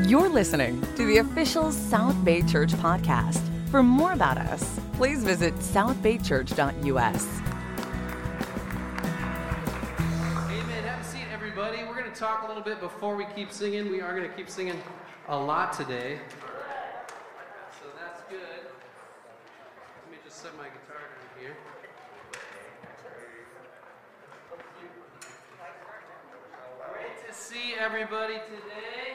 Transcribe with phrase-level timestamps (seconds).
[0.00, 3.38] You're listening to the official South Bay Church podcast.
[3.68, 7.26] For more about us, please visit southbaychurch.us.
[10.50, 10.84] Amen.
[10.84, 11.84] Have a seat, everybody.
[11.84, 13.90] We're going to talk a little bit before we keep singing.
[13.90, 14.80] We are going to keep singing
[15.28, 16.20] a lot today.
[17.78, 18.40] So that's good.
[18.40, 21.56] Let me just set my guitar down here.
[26.94, 29.11] Great to see everybody today.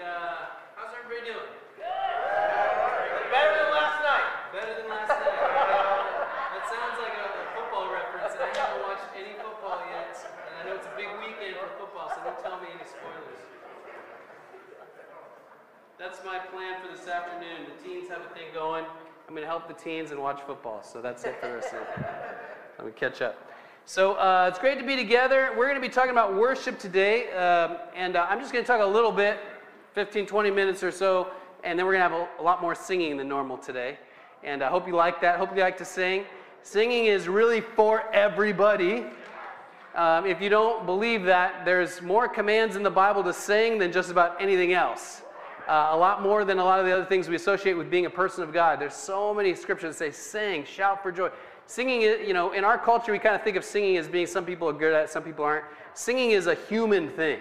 [0.00, 0.48] Uh,
[0.80, 1.52] how's everybody doing?
[1.76, 4.28] Better than last night.
[4.48, 5.28] Better than last night.
[5.28, 10.16] that sounds like a, a football reference, and I haven't watched any football yet.
[10.24, 13.44] And I know it's a big weekend for football, so don't tell me any spoilers.
[16.00, 17.68] That's my plan for this afternoon.
[17.68, 18.88] The teens have a thing going.
[19.28, 20.82] I'm going to help the teens and watch football.
[20.82, 22.04] So that's it for the rest of the
[22.78, 23.36] Let me catch up.
[23.84, 25.52] So uh, it's great to be together.
[25.58, 27.30] We're going to be talking about worship today.
[27.32, 29.38] Um, and uh, I'm just going to talk a little bit,
[29.94, 31.28] 15, 20 minutes or so.
[31.64, 33.98] And then we're going to have a, a lot more singing than normal today.
[34.42, 35.38] And I hope you like that.
[35.38, 36.24] Hope you like to sing.
[36.62, 39.04] Singing is really for everybody.
[39.94, 43.92] Um, if you don't believe that, there's more commands in the Bible to sing than
[43.92, 45.22] just about anything else.
[45.68, 48.06] Uh, a lot more than a lot of the other things we associate with being
[48.06, 48.80] a person of God.
[48.80, 51.30] There's so many scriptures that say, sing, shout for joy.
[51.66, 54.26] Singing, is, you know, in our culture, we kind of think of singing as being
[54.26, 55.64] some people are good at some people aren't.
[55.94, 57.38] Singing is a human thing.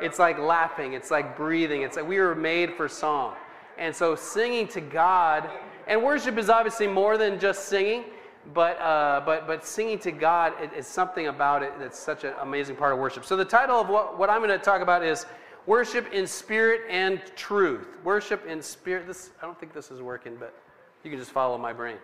[0.00, 3.34] It's like laughing, it's like breathing, it's like we were made for song.
[3.78, 5.48] And so singing to God,
[5.86, 8.04] and worship is obviously more than just singing,
[8.52, 12.76] but, uh, but, but singing to God is something about it that's such an amazing
[12.76, 13.24] part of worship.
[13.24, 15.26] So the title of what, what I'm going to talk about is
[15.66, 17.86] Worship in Spirit and Truth.
[18.04, 19.06] Worship in Spirit.
[19.06, 20.54] This, I don't think this is working, but
[21.02, 21.96] you can just follow my brain.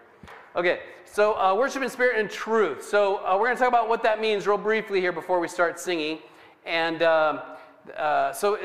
[0.56, 2.82] Okay, so uh, worship in spirit and truth.
[2.82, 5.46] So uh, we're going to talk about what that means real briefly here before we
[5.46, 6.18] start singing.
[6.66, 7.40] And um,
[7.96, 8.58] uh, so,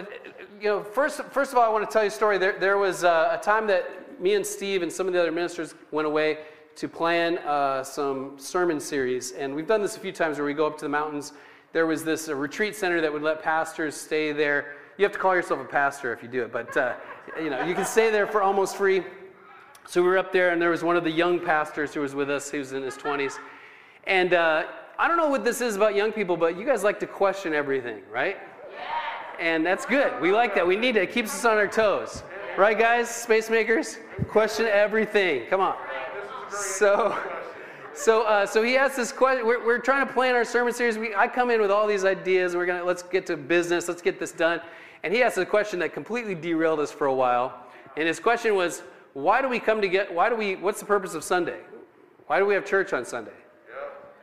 [0.61, 2.37] you know, first, first of all, I want to tell you a story.
[2.37, 5.31] There, there was uh, a time that me and Steve and some of the other
[5.31, 6.39] ministers went away
[6.75, 9.31] to plan uh, some sermon series.
[9.31, 11.33] And we've done this a few times where we go up to the mountains.
[11.71, 14.75] There was this uh, retreat center that would let pastors stay there.
[14.97, 16.75] You have to call yourself a pastor if you do it, but
[17.37, 19.03] you know, you can stay there for almost free.
[19.87, 22.15] So we were up there, and there was one of the young pastors who was
[22.15, 23.37] with us, He was in his 20s.
[24.07, 24.63] And uh,
[24.97, 27.53] I don't know what this is about young people, but you guys like to question
[27.53, 28.37] everything, right?
[29.39, 30.19] And that's good.
[30.21, 30.65] We like that.
[30.65, 31.03] We need it.
[31.03, 32.23] It keeps us on our toes.
[32.57, 33.09] Right, guys?
[33.09, 33.97] Space makers?
[34.29, 35.45] Question everything.
[35.49, 35.75] Come on.
[36.49, 37.17] So.
[37.93, 39.45] So, uh, so he asked this question.
[39.45, 40.97] We're, we're trying to plan our sermon series.
[40.97, 42.53] We, I come in with all these ideas.
[42.53, 43.87] We're gonna let's get to business.
[43.87, 44.59] Let's get this done.
[45.03, 47.53] And he asked a question that completely derailed us for a while.
[47.95, 48.81] And his question was,
[49.13, 51.59] why do we come to get, why do we, what's the purpose of Sunday?
[52.27, 53.31] Why do we have church on Sunday?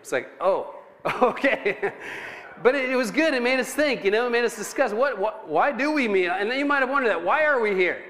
[0.01, 0.75] It's like, oh,
[1.23, 1.93] okay.
[2.63, 3.35] But it, it, was good.
[3.35, 6.09] It made us think, you know, it made us discuss what, what, why do we
[6.09, 6.29] meet?
[6.29, 8.03] And then you might have wondered that, why are we here?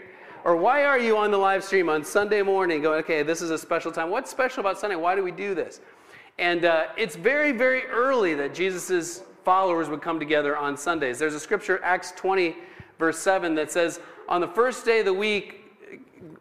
[0.44, 3.50] Or why are you on the live stream on Sunday morning going, okay, this is
[3.50, 4.10] a special time.
[4.10, 4.97] What's special about Sunday?
[4.97, 5.80] Why do we do this?
[6.38, 11.19] And uh, it's very, very early that Jesus' followers would come together on Sundays.
[11.19, 12.56] There's a scripture, Acts 20,
[12.98, 15.60] verse 7, that says, on the first day of the week,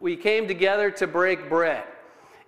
[0.00, 1.84] we came together to break bread.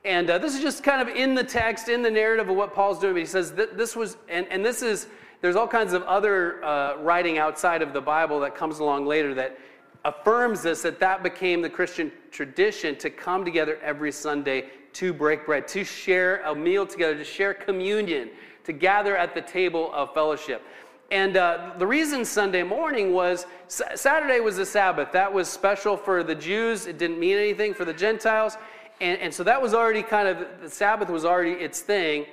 [0.05, 2.75] And uh, this is just kind of in the text, in the narrative of what
[2.75, 3.15] Paul's doing.
[3.15, 5.07] But he says that this was, and, and this is,
[5.45, 9.35] there's all kinds of other uh, writing outside of the Bible that comes along later
[9.35, 9.59] that
[10.07, 15.45] affirms this, that that became the Christian tradition to come together every Sunday to break
[15.45, 18.31] bread, to share a meal together, to share communion,
[18.65, 20.63] to gather at the table of fellowship.
[21.11, 25.13] And uh, the reason Sunday morning was Saturday was the Sabbath.
[25.13, 26.87] That was special for the Jews.
[26.87, 28.57] It didn't mean anything for the Gentiles.
[29.03, 32.25] And, and so that was already kind of, the Sabbath was already its thing.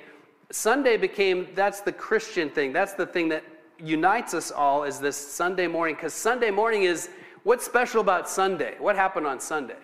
[0.52, 2.72] Sunday became, that's the Christian thing.
[2.72, 3.42] That's the thing that
[3.78, 5.96] unites us all is this Sunday morning.
[5.96, 7.10] Because Sunday morning is,
[7.42, 8.76] what's special about Sunday?
[8.78, 9.78] What happened on Sunday?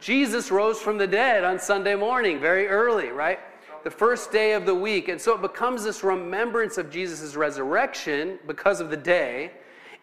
[0.00, 3.38] Jesus rose from the dead on Sunday morning, very early, right?
[3.84, 5.08] the first day of the week.
[5.08, 9.52] And so it becomes this remembrance of Jesus' resurrection because of the day,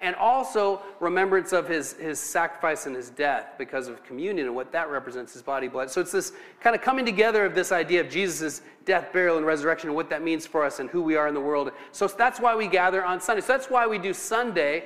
[0.02, 4.72] and also remembrance of his, his sacrifice and his death because of communion and what
[4.72, 5.92] that represents his body, blood.
[5.92, 9.46] So it's this kind of coming together of this idea of Jesus' death, burial, and
[9.46, 11.72] resurrection and what that means for us and who we are in the world.
[11.92, 13.42] So that's why we gather on Sunday.
[13.42, 14.86] So that's why we do Sunday.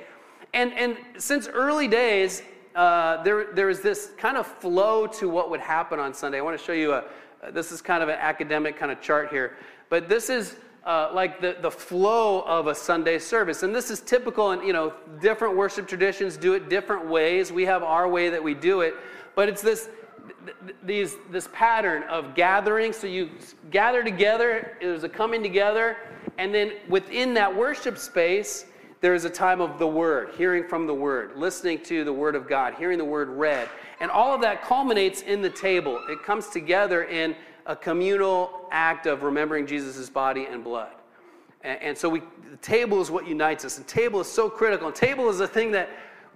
[0.52, 2.42] And, and since early days,
[2.74, 6.38] uh, there, there is this kind of flow to what would happen on Sunday.
[6.38, 7.04] I want to show you a,
[7.52, 9.56] this is kind of an academic kind of chart here,
[9.88, 13.64] but this is uh, like the, the flow of a Sunday service.
[13.64, 17.50] And this is typical, and you know, different worship traditions do it different ways.
[17.50, 18.94] We have our way that we do it,
[19.34, 19.88] but it's this
[20.84, 22.92] these this pattern of gathering.
[22.92, 23.30] So you
[23.70, 24.76] gather together.
[24.80, 25.96] There's a coming together,
[26.38, 28.66] and then within that worship space,
[29.00, 32.34] there is a time of the Word, hearing from the Word, listening to the Word
[32.34, 33.68] of God, hearing the Word read.
[34.00, 36.00] And all of that culminates in the table.
[36.08, 37.34] It comes together in
[37.66, 40.92] a communal act of remembering Jesus' body and blood.
[41.62, 43.76] And, and so we, the table is what unites us.
[43.78, 44.86] And table is so critical.
[44.86, 45.90] And table is a thing that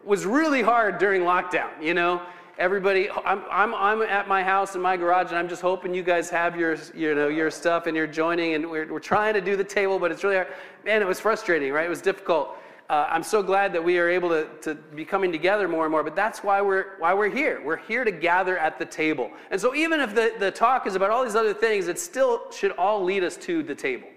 [0.04, 2.22] was really hard during lockdown, you know?
[2.58, 6.02] Everybody, I'm, I'm, I'm at my house in my garage, and I'm just hoping you
[6.02, 9.40] guys have your, you know, your stuff and you're joining, and we're, we're trying to
[9.40, 10.48] do the table, but it's really hard.
[10.84, 11.86] Man, it was frustrating, right?
[11.86, 12.58] It was difficult.
[12.90, 15.92] Uh, I'm so glad that we are able to, to be coming together more and
[15.92, 17.62] more, but that's why we're, why we're here.
[17.64, 19.30] We're here to gather at the table.
[19.52, 22.50] And so even if the, the talk is about all these other things, it still
[22.50, 24.08] should all lead us to the table.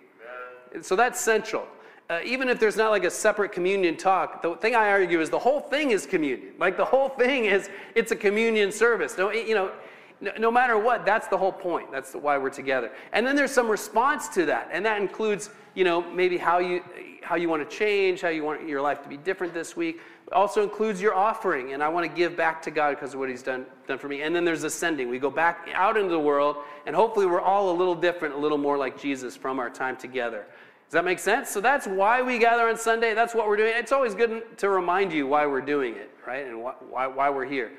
[0.82, 1.68] So that's central
[2.10, 5.30] uh, even if there's not like a separate communion talk, the thing I argue is
[5.30, 6.54] the whole thing is communion.
[6.60, 9.18] Like the whole thing is, it's a communion service.
[9.18, 9.72] No, you know,
[10.20, 11.92] no, no matter what, that's the whole point.
[11.92, 12.92] That's why we're together.
[13.14, 16.84] And then there's some response to that, and that includes, you know, maybe how you
[17.22, 20.00] how you want to change, how you want your life to be different this week.
[20.28, 23.20] It also includes your offering, and I want to give back to God because of
[23.20, 24.22] what He's done done for me.
[24.22, 25.10] And then there's ascending.
[25.10, 28.38] We go back out into the world, and hopefully we're all a little different, a
[28.38, 30.46] little more like Jesus from our time together.
[30.94, 31.50] Does that make sense?
[31.50, 33.16] So that's why we gather on Sunday.
[33.16, 33.74] That's what we're doing.
[33.76, 36.46] It's always good to remind you why we're doing it, right?
[36.46, 37.72] And why, why, why we're here.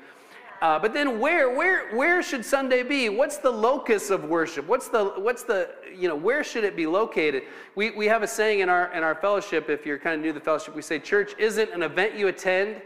[0.61, 3.09] Uh, but then where, where, where should Sunday be?
[3.09, 4.65] What's the locus of worship?
[4.67, 7.43] What's the, what's the, you know, where should it be located?
[7.75, 10.31] We, we have a saying in our, in our fellowship, if you're kind of new
[10.31, 12.81] to the fellowship, we say church isn't an event you attend.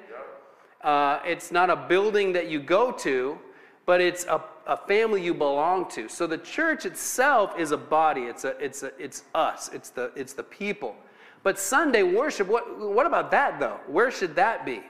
[0.82, 3.38] Uh, it's not a building that you go to,
[3.86, 6.10] but it's a, a family you belong to.
[6.10, 8.22] So the church itself is a body.
[8.22, 9.70] It's, a, it's, a, it's us.
[9.74, 10.96] It's the, it's the people.
[11.44, 13.80] But Sunday worship, what, what about that though?
[13.88, 14.82] Where should that be?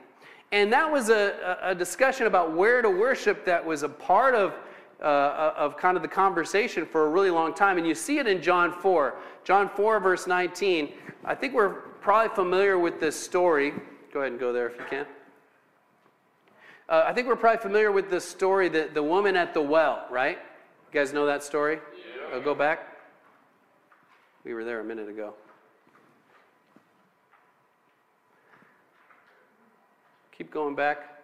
[0.51, 4.54] And that was a, a discussion about where to worship that was a part of,
[5.01, 7.78] uh, of kind of the conversation for a really long time.
[7.78, 9.16] And you see it in John 4.
[9.44, 10.90] John 4, verse 19.
[11.24, 13.74] I think we're probably familiar with this story.
[14.12, 15.06] Go ahead and go there if you can.
[16.88, 20.07] Uh, I think we're probably familiar with the story, the, the woman at the well,
[20.10, 20.40] right?
[20.92, 21.75] You guys know that story?
[21.75, 22.36] Yeah.
[22.36, 22.98] I'll go back.
[24.44, 25.36] We were there a minute ago.
[30.40, 31.18] Keep going back.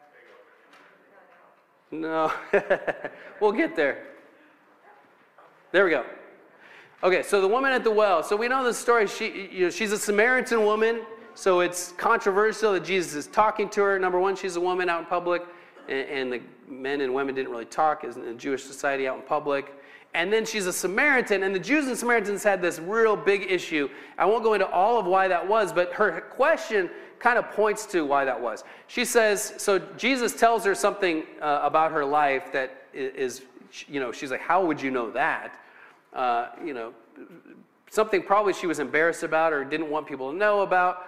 [1.89, 2.33] No.
[3.39, 4.07] we'll get there.
[5.71, 6.03] There we go.
[7.01, 8.23] Okay, so the woman at the well.
[8.23, 9.07] So we know the story.
[9.07, 11.03] She, you know, she's a Samaritan woman,
[11.33, 13.97] so it's controversial that Jesus is talking to her.
[13.97, 15.43] Number one, she's a woman out in public
[15.87, 19.21] and, and the men and women didn't really talk in a Jewish society out in
[19.21, 19.73] public.
[20.13, 23.89] And then she's a Samaritan, and the Jews and Samaritans had this real big issue.
[24.17, 26.89] I won't go into all of why that was, but her question
[27.19, 28.63] kind of points to why that was.
[28.87, 33.41] She says, so Jesus tells her something uh, about her life that is,
[33.87, 35.59] you know, she's like, how would you know that?
[36.13, 36.93] Uh, you know,
[37.89, 41.07] something probably she was embarrassed about or didn't want people to know about.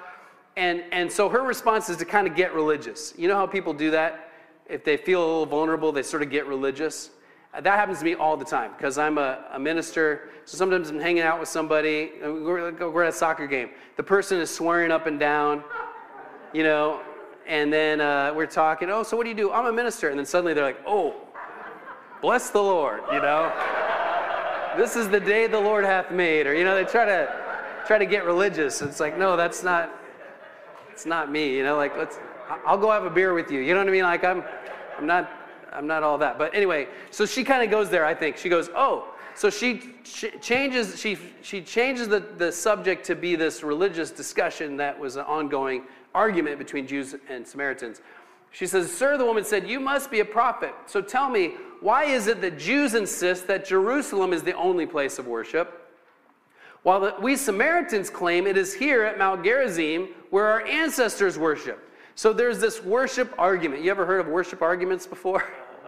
[0.56, 3.14] And, and so her response is to kind of get religious.
[3.18, 4.28] You know how people do that?
[4.70, 7.12] if they feel a little vulnerable, they sort of get religious.
[7.54, 10.30] That happens to me all the time because I'm a, a, minister.
[10.46, 13.70] So sometimes I'm hanging out with somebody, we're, we're at a soccer game.
[13.96, 15.64] The person is swearing up and down,
[16.54, 17.02] you know,
[17.48, 19.52] and then uh, we're talking, oh, so what do you do?
[19.52, 20.10] I'm a minister.
[20.10, 21.16] And then suddenly they're like, oh,
[22.22, 23.52] bless the Lord, you know.
[24.78, 26.46] this is the day the Lord hath made.
[26.48, 27.34] Or, you know, they try to
[27.88, 28.82] try to get religious.
[28.82, 29.92] It's like, no, that's not,
[30.92, 32.20] it's not me, you know, like, let's,
[32.66, 33.62] I'll go have a beer with you.
[33.62, 34.04] You know what I mean?
[34.04, 34.44] Like I'm,
[34.98, 35.32] I'm not,
[35.72, 36.38] I'm not all that.
[36.38, 38.06] But anyway, so she kind of goes there.
[38.06, 43.06] I think she goes, oh, so she, she changes, she, she changes the, the subject
[43.06, 45.84] to be this religious discussion that was ongoing
[46.18, 48.02] argument between Jews and Samaritans.
[48.52, 50.74] She says, Sir, the woman said, You must be a prophet.
[50.88, 55.20] So tell me, why is it that Jews insist that Jerusalem is the only place
[55.20, 55.94] of worship?
[56.82, 61.88] While the, we Samaritans claim it is here at Mount Gerizim where our ancestors worship.
[62.16, 63.84] So there's this worship argument.
[63.84, 65.44] You ever heard of worship arguments before?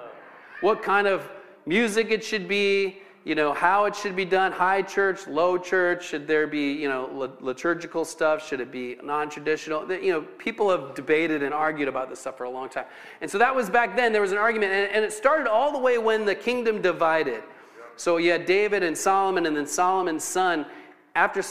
[0.62, 1.28] what kind of
[1.66, 6.08] music it should be, you know, how it should be done, high church, low church,
[6.08, 9.92] should there be, you know, liturgical stuff, should it be non-traditional?
[9.92, 12.86] You know, people have debated and argued about this stuff for a long time.
[13.22, 15.72] And so that was back then, there was an argument, and, and it started all
[15.72, 17.44] the way when the kingdom divided.
[17.98, 20.66] So you had David and Solomon, and then Solomon's son
[21.16, 21.42] after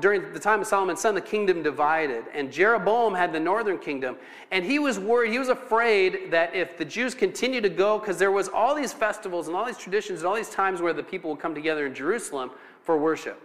[0.00, 4.16] during the time of Solomon's son, the kingdom divided, and Jeroboam had the northern kingdom,
[4.50, 5.32] and he was worried.
[5.32, 8.92] He was afraid that if the Jews continued to go, because there was all these
[8.92, 11.86] festivals and all these traditions and all these times where the people would come together
[11.86, 12.50] in Jerusalem
[12.82, 13.40] for worship,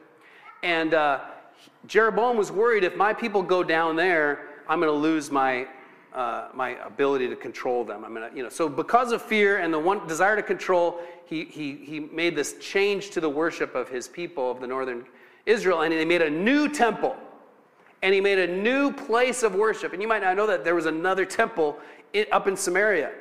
[0.64, 1.20] and uh,
[1.86, 5.68] Jeroboam was worried if my people go down there, I'm going to lose my
[6.14, 8.04] uh, my ability to control them.
[8.04, 11.46] I'm gonna, you know, so because of fear and the one desire to control, he,
[11.46, 15.06] he, he made this change to the worship of his people of the northern
[15.46, 17.16] Israel and they made a new temple.
[18.02, 19.94] and he made a new place of worship.
[19.94, 21.78] And you might not know that there was another temple
[22.32, 23.12] up in Samaria.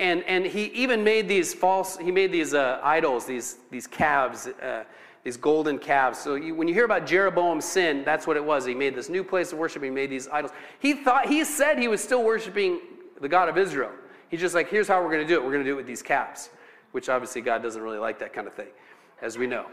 [0.00, 4.48] And, and he even made these false, he made these uh, idols, these, these calves,
[4.48, 4.84] uh,
[5.22, 6.18] these golden calves.
[6.18, 8.64] So you, when you hear about Jeroboam's sin, that's what it was.
[8.66, 10.52] He made this new place of worship, he made these idols.
[10.80, 12.80] He thought, he said he was still worshiping
[13.20, 13.92] the God of Israel.
[14.28, 15.44] He's just like, here's how we're going to do it.
[15.44, 16.50] We're going to do it with these calves,
[16.90, 18.66] which obviously God doesn't really like that kind of thing,
[19.22, 19.66] as we know.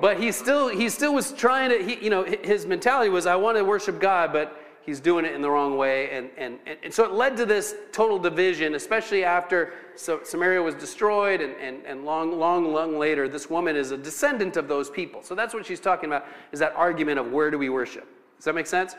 [0.00, 3.36] But he still, he still was trying to, he, you know, his mentality was, I
[3.36, 6.10] want to worship God, but he's doing it in the wrong way.
[6.10, 11.40] And, and, and so it led to this total division, especially after Samaria was destroyed.
[11.40, 15.22] And, and, and long, long, long later, this woman is a descendant of those people.
[15.22, 18.08] So that's what she's talking about, is that argument of where do we worship.
[18.36, 18.96] Does that make sense?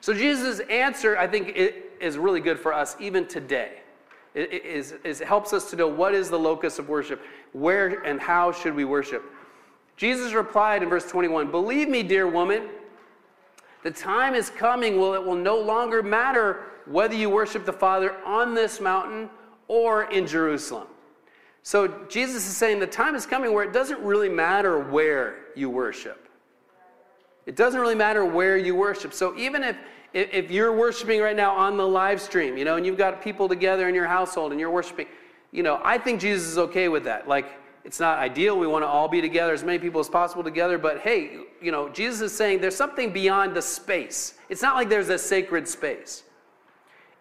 [0.00, 1.56] So Jesus' answer, I think,
[2.00, 3.80] is really good for us even today.
[4.34, 7.20] It, is, it helps us to know what is the locus of worship,
[7.52, 9.22] where and how should we worship.
[9.96, 12.68] Jesus replied in verse 21 Believe me, dear woman,
[13.82, 18.16] the time is coming when it will no longer matter whether you worship the Father
[18.24, 19.28] on this mountain
[19.68, 20.88] or in Jerusalem.
[21.62, 25.70] So Jesus is saying the time is coming where it doesn't really matter where you
[25.70, 26.28] worship.
[27.46, 29.12] It doesn't really matter where you worship.
[29.12, 29.76] So even if
[30.14, 33.48] if you're worshiping right now on the live stream, you know, and you've got people
[33.48, 35.06] together in your household and you're worshiping,
[35.52, 37.26] you know, I think Jesus is okay with that.
[37.26, 37.46] Like
[37.84, 38.58] it's not ideal.
[38.58, 40.78] We want to all be together, as many people as possible together.
[40.78, 44.34] But hey, you know, Jesus is saying there's something beyond the space.
[44.48, 46.22] It's not like there's a sacred space.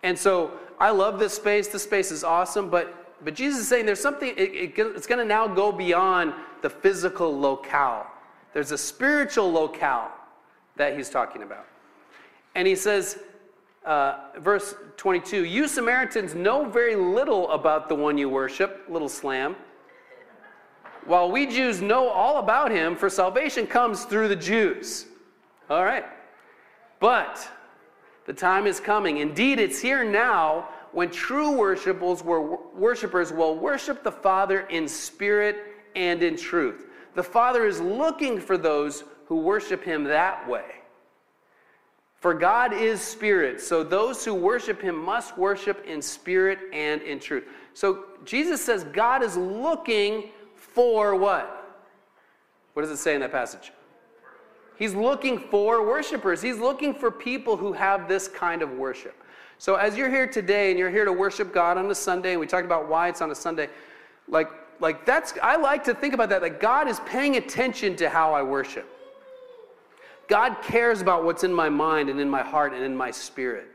[0.04, 1.68] And so I love this space.
[1.68, 2.70] This space is awesome.
[2.70, 4.30] But but Jesus is saying there's something.
[4.38, 8.06] It, it, it's going to now go beyond the physical locale.
[8.54, 10.12] There's a spiritual locale
[10.76, 11.66] that he's talking about.
[12.54, 13.20] And he says,
[13.86, 19.56] uh, verse 22 You Samaritans know very little about the one you worship, little slam
[21.06, 25.08] while we Jews know all about him, for salvation comes through the Jews.
[25.70, 26.06] All right.
[27.00, 27.50] But
[28.26, 29.18] the time is coming.
[29.18, 35.58] Indeed, it's here now when true worshipers will worship the Father in spirit
[35.96, 36.88] and in truth.
[37.16, 40.66] The Father is looking for those who worship him that way.
[42.18, 47.20] For God is spirit, so those who worship him must worship in spirit and in
[47.20, 47.46] truth.
[47.74, 50.30] So Jesus says God is looking
[50.74, 51.58] for what?
[52.74, 53.72] What does it say in that passage?
[54.78, 56.42] He's looking for worshipers.
[56.42, 59.16] He's looking for people who have this kind of worship.
[59.58, 62.40] So as you're here today and you're here to worship God on a Sunday, and
[62.40, 63.70] we talked about why it's on a Sunday,
[64.28, 64.50] like,
[64.80, 66.42] like that's I like to think about that.
[66.42, 68.88] Like God is paying attention to how I worship.
[70.28, 73.68] God cares about what's in my mind and in my heart and in my spirit.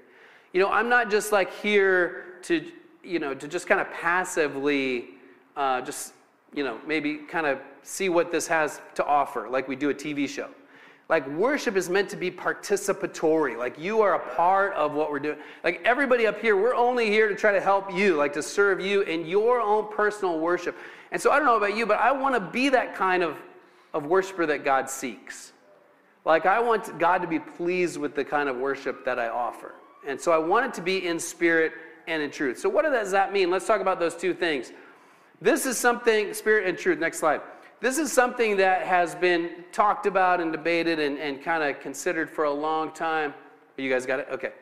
[0.52, 2.64] You know, I'm not just like here to,
[3.04, 5.10] you know, to just kind of passively
[5.56, 6.14] uh, just
[6.54, 9.94] you know, maybe kind of see what this has to offer, like we do a
[9.94, 10.48] TV show.
[11.08, 13.56] Like worship is meant to be participatory.
[13.56, 15.38] Like you are a part of what we're doing.
[15.62, 18.80] Like everybody up here, we're only here to try to help you, like to serve
[18.80, 20.76] you in your own personal worship.
[21.12, 23.36] And so I don't know about you, but I want to be that kind of,
[23.94, 25.52] of worshiper that God seeks.
[26.24, 29.74] Like I want God to be pleased with the kind of worship that I offer.
[30.06, 31.72] And so I want it to be in spirit
[32.08, 32.58] and in truth.
[32.58, 33.48] So what does that mean?
[33.48, 34.72] Let's talk about those two things.
[35.40, 37.40] This is something, spirit and truth, next slide.
[37.80, 42.30] This is something that has been talked about and debated and, and kind of considered
[42.30, 43.34] for a long time.
[43.76, 44.28] You guys got it?
[44.30, 44.52] Okay.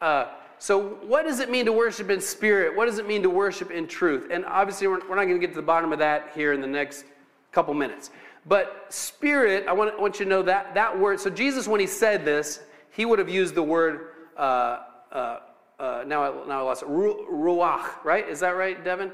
[0.00, 2.74] Uh, so, what does it mean to worship in spirit?
[2.74, 4.28] What does it mean to worship in truth?
[4.30, 6.60] And obviously, we're, we're not going to get to the bottom of that here in
[6.60, 7.04] the next
[7.50, 8.10] couple minutes.
[8.46, 11.20] But spirit, I want, I want you to know that that word.
[11.20, 12.60] So, Jesus, when he said this,
[12.90, 14.78] he would have used the word, uh,
[15.10, 15.38] uh,
[15.78, 18.26] uh now, I, now I lost it, ruach, right?
[18.28, 19.12] Is that right, Devin?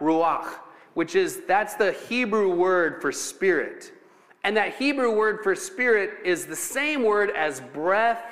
[0.00, 0.54] Ruach,
[0.94, 3.92] which is that's the Hebrew word for spirit.
[4.44, 8.22] And that Hebrew word for spirit is the same word as breath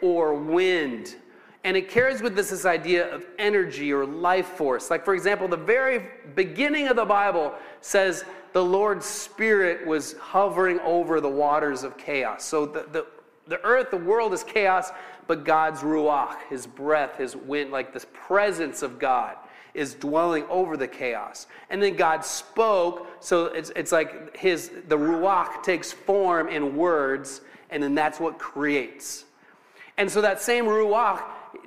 [0.00, 1.16] or wind.
[1.64, 4.90] And it carries with this this idea of energy or life force.
[4.90, 10.80] Like, for example, the very beginning of the Bible says the Lord's Spirit was hovering
[10.80, 12.44] over the waters of chaos.
[12.44, 13.06] So the, the,
[13.46, 14.90] the earth, the world is chaos,
[15.28, 19.36] but God's ruach, his breath, his wind, like this presence of God
[19.74, 21.46] is dwelling over the chaos.
[21.70, 27.40] And then God spoke, so it's, it's like his the ruach takes form in words,
[27.70, 29.24] and then that's what creates.
[29.96, 31.22] And so that same ruach,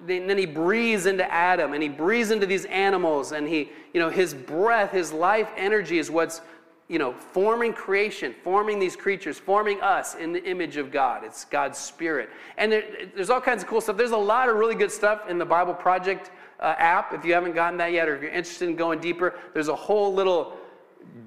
[0.06, 4.10] then he breathes into Adam, and he breathes into these animals, and he, you know,
[4.10, 6.42] his breath, his life energy is what's
[6.88, 11.24] you know, forming creation, forming these creatures, forming us in the image of God.
[11.24, 12.30] It's God's Spirit.
[12.58, 12.84] And there,
[13.16, 13.98] there's all kinds of cool stuff.
[13.98, 17.12] There's a lot of really good stuff in the Bible Project uh, app.
[17.12, 19.76] If you haven't gotten that yet, or if you're interested in going deeper, there's a
[19.76, 20.58] whole little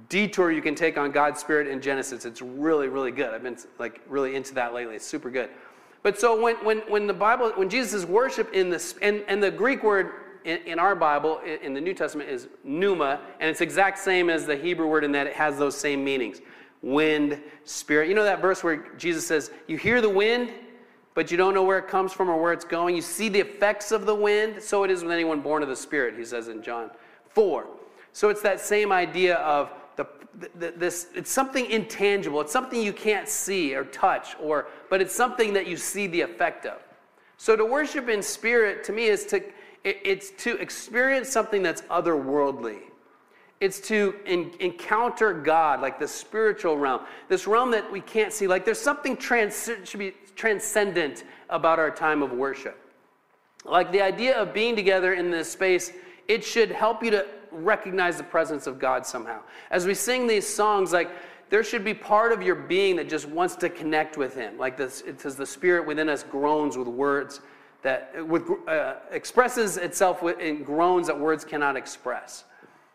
[0.09, 2.25] detour you can take on God's Spirit in Genesis.
[2.25, 3.35] It's really, really good.
[3.35, 4.95] I've been like really into that lately.
[4.95, 5.51] It's super good.
[6.03, 9.43] But so when, when, when the Bible, when Jesus is worship in this, and, and
[9.43, 10.13] the Greek word
[10.45, 14.57] in, our Bible, in, the New Testament, is pneuma, and it's exact same as the
[14.57, 16.41] Hebrew word in that it has those same meanings
[16.83, 18.09] wind, spirit.
[18.09, 20.51] You know that verse where Jesus says, You hear the wind,
[21.15, 22.95] but you don't know where it comes from or where it's going.
[22.95, 24.63] You see the effects of the wind.
[24.63, 26.91] So it is with anyone born of the Spirit, he says in John
[27.31, 27.67] 4.
[28.13, 30.07] So it's that same idea of the,
[30.59, 32.41] the, this, it's something intangible.
[32.41, 36.21] It's something you can't see or touch, or, but it's something that you see the
[36.21, 36.79] effect of.
[37.37, 39.43] So to worship in spirit, to me, is to,
[39.85, 42.81] it's to experience something that's otherworldly.
[43.61, 48.47] It's to in, encounter God, like the spiritual realm, this realm that we can't see.
[48.47, 52.79] Like there's something trans, should be transcendent about our time of worship.
[53.65, 55.93] Like the idea of being together in this space,
[56.29, 59.41] it should help you to recognize the presence of God somehow.
[59.71, 61.11] As we sing these songs, like
[61.51, 64.57] there should be part of your being that just wants to connect with Him.
[64.59, 67.41] Like this, it says the Spirit within us groans with words
[67.83, 72.45] that with, uh, expresses itself in groans that words cannot express.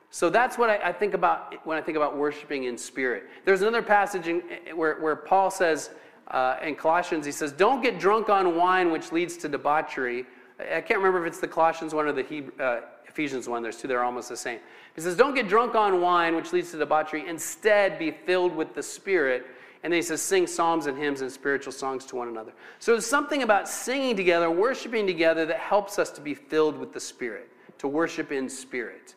[0.10, 3.24] So that's what I, I, think about when I think about worshiping in spirit.
[3.46, 4.42] There's another passage in,
[4.76, 5.90] where, where Paul says
[6.28, 10.26] uh, in Colossians, he says, Don't get drunk on wine, which leads to debauchery.
[10.60, 13.64] I can't remember if it's the Colossians one or the Hebrew, uh, Ephesians one.
[13.64, 14.60] There's two that are almost the same.
[14.96, 17.28] He says, Don't get drunk on wine, which leads to debauchery.
[17.28, 19.48] Instead, be filled with the Spirit.
[19.84, 22.54] And then he says, Sing psalms and hymns and spiritual songs to one another.
[22.80, 26.94] So there's something about singing together, worshiping together, that helps us to be filled with
[26.94, 27.50] the Spirit,
[27.80, 29.16] to worship in spirit.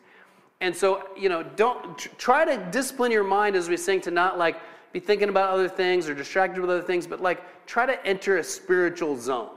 [0.59, 4.37] And so, you know, don't try to discipline your mind as we sing to not
[4.37, 4.59] like
[4.91, 8.37] be thinking about other things or distracted with other things, but like try to enter
[8.37, 9.51] a spiritual zone.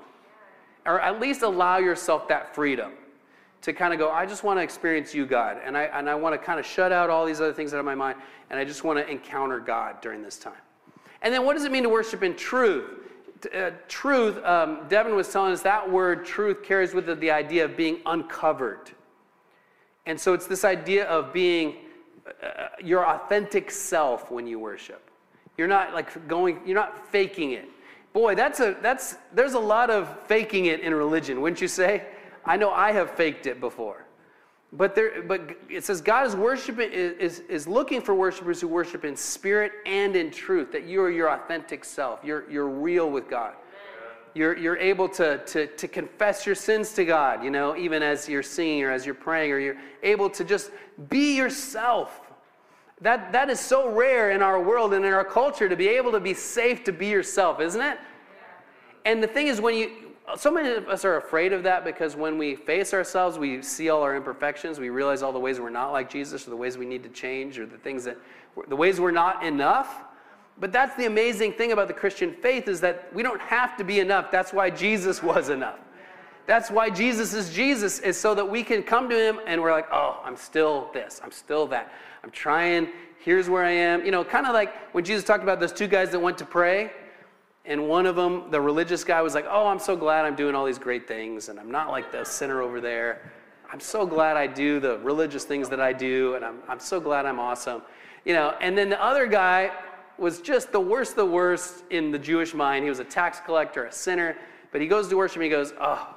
[0.86, 2.92] Or at least allow yourself that freedom
[3.62, 5.58] to kind of go, I just want to experience you, God.
[5.64, 7.78] And I, and I want to kind of shut out all these other things out
[7.80, 8.18] of my mind.
[8.50, 10.52] And I just want to encounter God during this time.
[11.22, 12.84] And then what does it mean to worship in truth?
[13.54, 17.64] Uh, truth, um, Devin was telling us that word truth carries with it the idea
[17.64, 18.92] of being uncovered
[20.06, 21.76] and so it's this idea of being
[22.42, 25.08] uh, your authentic self when you worship.
[25.56, 27.68] You're not like going, you're not faking it.
[28.12, 32.06] Boy, that's a, that's, there's a lot of faking it in religion, wouldn't you say?
[32.44, 34.04] I know I have faked it before.
[34.72, 39.04] But, there, but it says God is worshiping is, is looking for worshipers who worship
[39.04, 42.20] in spirit and in truth, that you are your authentic self.
[42.22, 43.54] You're, you're real with God
[44.34, 48.28] you're, you're able to, to, to confess your sins to God, you know, even as
[48.28, 50.70] you're singing or as you're praying, or you're able to just
[51.08, 52.20] be yourself.
[53.00, 56.12] That, that is so rare in our world and in our culture to be able
[56.12, 57.98] to be safe to be yourself, isn't it?
[59.04, 62.14] And the thing is, when you, so many of us are afraid of that because
[62.16, 65.70] when we face ourselves, we see all our imperfections, we realize all the ways we're
[65.70, 68.16] not like Jesus, or the ways we need to change, or the things that,
[68.68, 70.04] the ways we're not enough.
[70.58, 73.84] But that's the amazing thing about the Christian faith is that we don't have to
[73.84, 74.30] be enough.
[74.30, 75.78] That's why Jesus was enough.
[76.46, 79.72] That's why Jesus is Jesus, is so that we can come to him and we're
[79.72, 81.92] like, oh, I'm still this, I'm still that.
[82.24, 82.88] I'm trying,
[83.20, 84.04] here's where I am.
[84.04, 86.44] You know, kind of like when Jesus talked about those two guys that went to
[86.44, 86.90] pray,
[87.64, 90.54] and one of them, the religious guy, was like, oh, I'm so glad I'm doing
[90.54, 93.30] all these great things, and I'm not like the sinner over there.
[93.72, 96.98] I'm so glad I do the religious things that I do, and I'm, I'm so
[96.98, 97.82] glad I'm awesome.
[98.24, 99.70] You know, and then the other guy
[100.18, 102.84] was just the worst the worst in the Jewish mind.
[102.84, 104.36] He was a tax collector, a sinner,
[104.72, 106.14] but he goes to worship and he goes, Oh,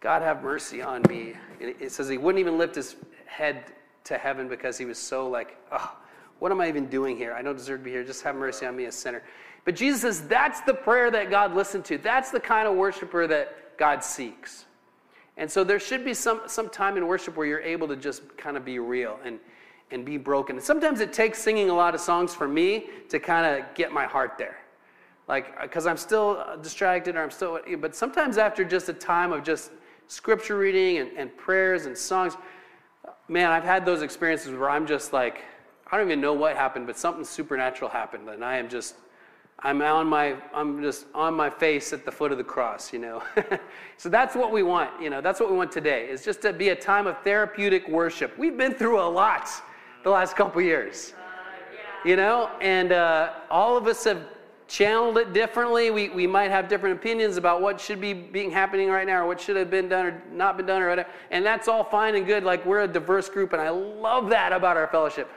[0.00, 1.34] God have mercy on me.
[1.60, 3.72] it says he wouldn't even lift his head
[4.04, 5.96] to heaven because he was so like, Oh,
[6.38, 7.34] what am I even doing here?
[7.34, 8.02] I don't deserve to be here.
[8.02, 9.22] Just have mercy on me, a sinner.
[9.64, 11.98] But Jesus says that's the prayer that God listened to.
[11.98, 14.66] That's the kind of worshiper that God seeks.
[15.36, 18.36] And so there should be some, some time in worship where you're able to just
[18.36, 19.18] kind of be real.
[19.24, 19.38] And
[19.90, 20.60] and be broken.
[20.60, 24.04] Sometimes it takes singing a lot of songs for me to kind of get my
[24.04, 24.58] heart there.
[25.28, 28.92] Like, uh, because I'm still uh, distracted or I'm still, but sometimes after just a
[28.92, 29.70] time of just
[30.08, 32.36] scripture reading and, and prayers and songs,
[33.28, 35.42] man, I've had those experiences where I'm just like,
[35.90, 38.28] I don't even know what happened, but something supernatural happened.
[38.28, 38.96] And I am just,
[39.64, 42.98] I'm on my, I'm just on my face at the foot of the cross, you
[42.98, 43.22] know.
[43.96, 46.52] so that's what we want, you know, that's what we want today, is just to
[46.52, 48.36] be a time of therapeutic worship.
[48.38, 49.48] We've been through a lot
[50.02, 51.14] the last couple years.
[52.04, 54.20] You know, and uh, all of us have
[54.68, 55.90] channeled it differently.
[55.90, 59.26] We, we might have different opinions about what should be being happening right now or
[59.26, 61.08] what should have been done or not been done or whatever.
[61.30, 62.44] And that's all fine and good.
[62.44, 65.30] Like we're a diverse group, and I love that about our fellowship.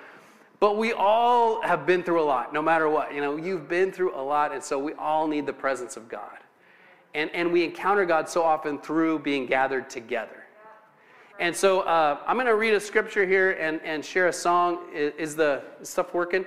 [0.60, 3.14] But we all have been through a lot, no matter what.
[3.14, 6.10] You know, you've been through a lot, and so we all need the presence of
[6.10, 6.38] God.
[7.14, 10.46] And, and we encounter God so often through being gathered together.
[11.40, 14.80] And so uh, I'm going to read a scripture here and, and share a song.
[14.94, 16.46] Is, is the stuff working?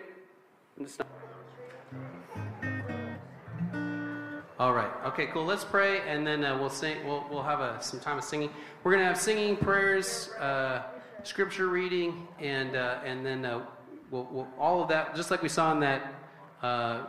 [4.59, 4.91] All right.
[5.07, 5.27] Okay.
[5.29, 5.45] Cool.
[5.45, 7.07] Let's pray, and then uh, we'll sing.
[7.07, 8.51] We'll we'll have a, some time of singing.
[8.85, 10.83] We're gonna have singing, prayers, uh,
[11.23, 13.65] scripture reading, and uh, and then uh,
[14.11, 16.15] we'll, we'll, all of that, just like we saw in that
[16.63, 17.03] uh,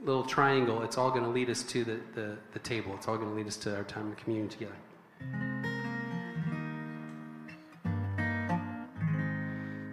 [0.00, 0.82] little triangle.
[0.82, 2.94] It's all going to lead us to the, the the table.
[2.94, 4.74] It's all going to lead us to our time of communion together.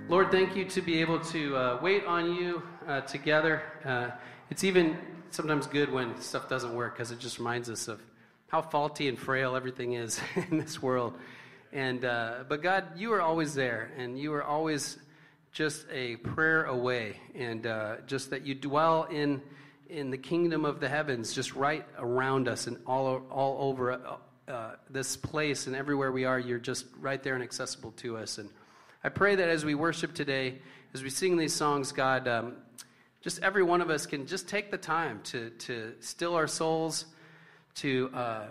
[0.10, 3.64] Lord, thank you to be able to uh, wait on you uh, together.
[3.86, 4.10] Uh,
[4.50, 4.98] it's even
[5.30, 8.02] sometimes good when stuff doesn't work because it just reminds us of
[8.50, 10.20] how faulty and frail everything is
[10.52, 11.18] in this world.
[11.72, 14.98] And uh, but God, you are always there, and you are always
[15.52, 19.42] just a prayer away, and uh, just that you dwell in
[19.90, 24.72] in the kingdom of the heavens, just right around us and all all over uh,
[24.90, 26.40] this place and everywhere we are.
[26.40, 28.38] You're just right there and accessible to us.
[28.38, 28.50] And
[29.04, 30.60] I pray that as we worship today,
[30.94, 32.28] as we sing these songs, God.
[32.28, 32.56] Um,
[33.22, 37.06] just every one of us can just take the time to, to still our souls,
[37.76, 38.46] to uh,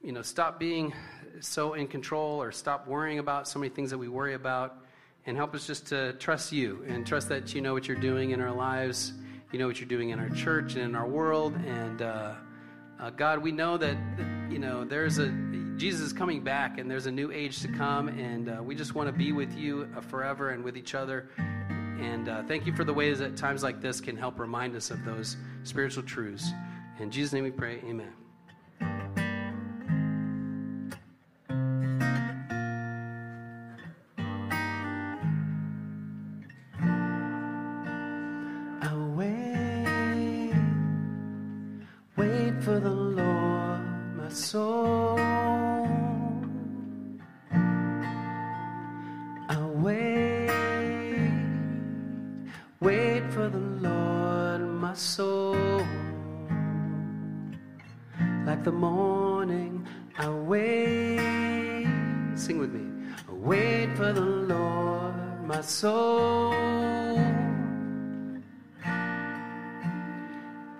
[0.00, 0.94] you know, stop being
[1.40, 4.81] so in control or stop worrying about so many things that we worry about,
[5.26, 8.30] and help us just to trust you and trust that you know what you're doing
[8.30, 9.12] in our lives,
[9.52, 12.34] you know what you're doing in our church and in our world, and uh,
[13.00, 13.96] uh, God, we know that
[14.50, 15.28] you know there's a
[15.76, 18.94] Jesus is coming back, and there's a new age to come, and uh, we just
[18.94, 21.28] want to be with you uh, forever and with each other.
[21.38, 24.90] And uh, thank you for the ways that times like this can help remind us
[24.90, 26.50] of those spiritual truths.
[27.00, 28.21] In Jesus' name we pray, amen.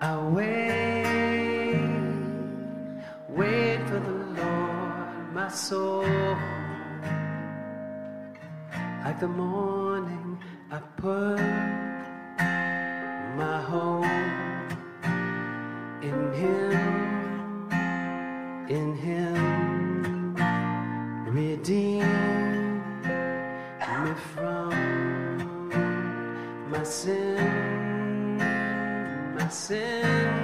[0.03, 1.03] away.
[3.29, 6.05] Wait for the Lord, my soul.
[9.03, 10.39] Like the morning,
[10.71, 11.39] I put
[13.37, 14.05] my hope
[16.01, 17.69] in Him,
[18.69, 19.52] in Him.
[26.93, 28.37] My sin,
[29.33, 30.42] my sin.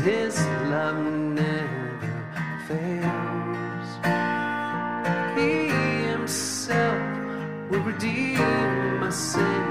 [0.00, 0.38] his
[0.70, 2.24] love never
[2.66, 3.88] fails.
[5.36, 5.68] He
[6.08, 7.02] himself
[7.70, 8.38] will redeem
[9.00, 9.62] my sin.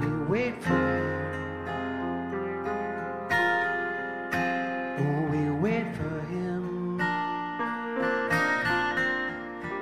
[0.00, 1.10] We wait for him.
[5.30, 7.00] We wait for him.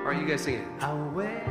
[0.06, 0.68] Are you guys singing?
[0.80, 1.49] I'll wait.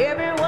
[0.00, 0.39] Everyone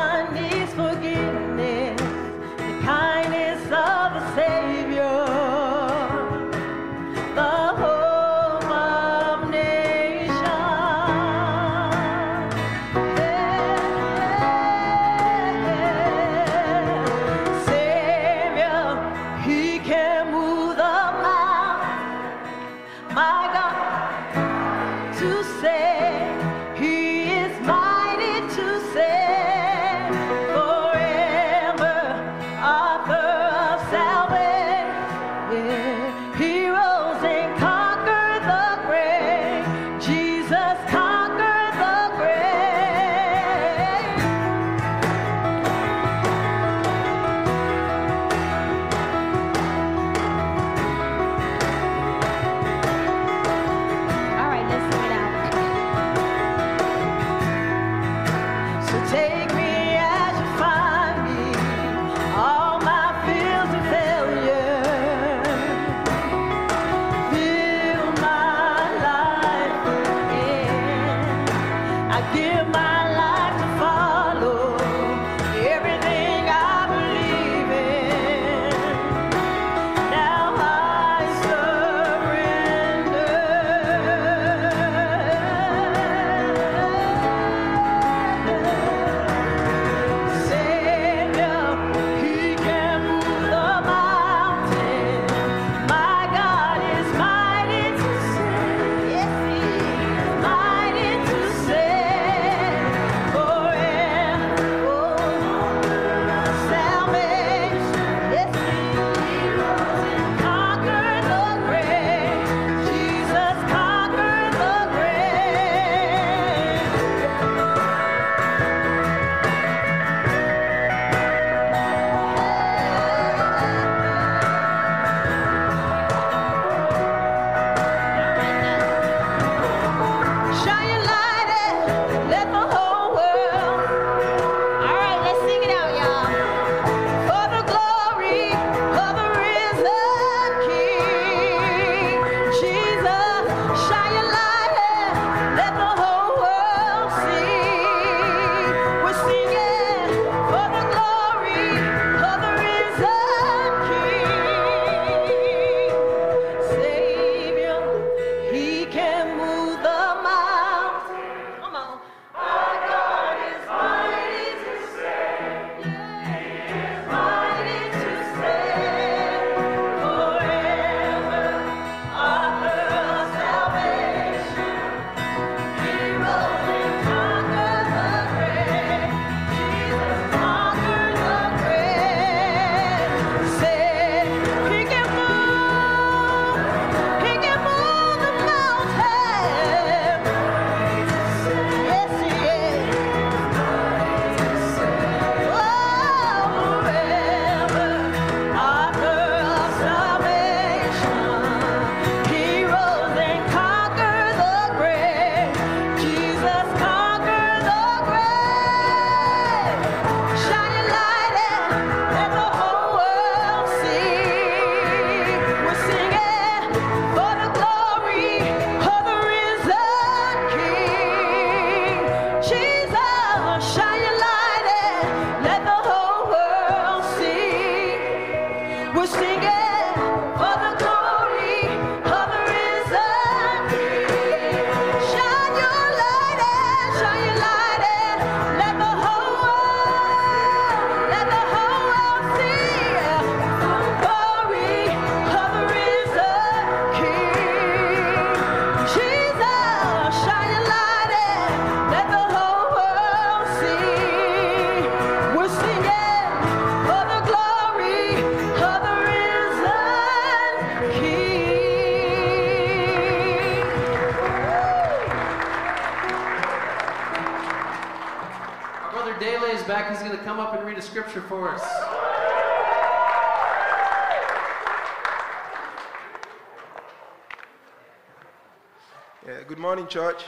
[279.93, 280.23] church.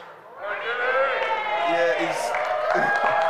[1.70, 2.20] Yeah, it's.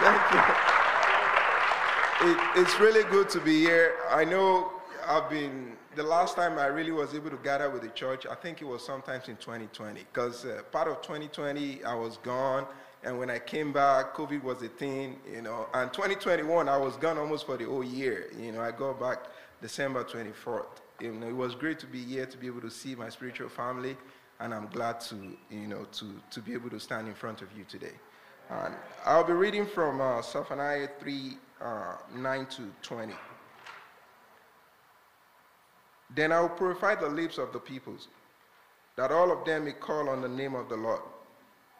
[0.00, 0.40] Thank you.
[2.28, 3.94] It, it's really good to be here.
[4.10, 4.70] I know
[5.06, 8.34] I've been, the last time I really was able to gather with the church, I
[8.34, 12.66] think it was sometimes in 2020, because uh, part of 2020 I was gone,
[13.02, 16.96] and when I came back, COVID was a thing, you know, and 2021 I was
[16.96, 18.30] gone almost for the whole year.
[18.38, 19.24] You know, I got back
[19.62, 20.66] December 24th.
[21.00, 23.48] You know, it was great to be here to be able to see my spiritual
[23.48, 23.96] family,
[24.38, 25.16] and I'm glad to,
[25.50, 27.94] you know, to, to be able to stand in front of you today.
[28.50, 28.74] And
[29.06, 33.14] I'll be reading from uh, Zephaniah 3 uh, 9 to 20.
[36.14, 38.08] Then I will purify the lips of the peoples,
[38.96, 41.00] that all of them may call on the name of the Lord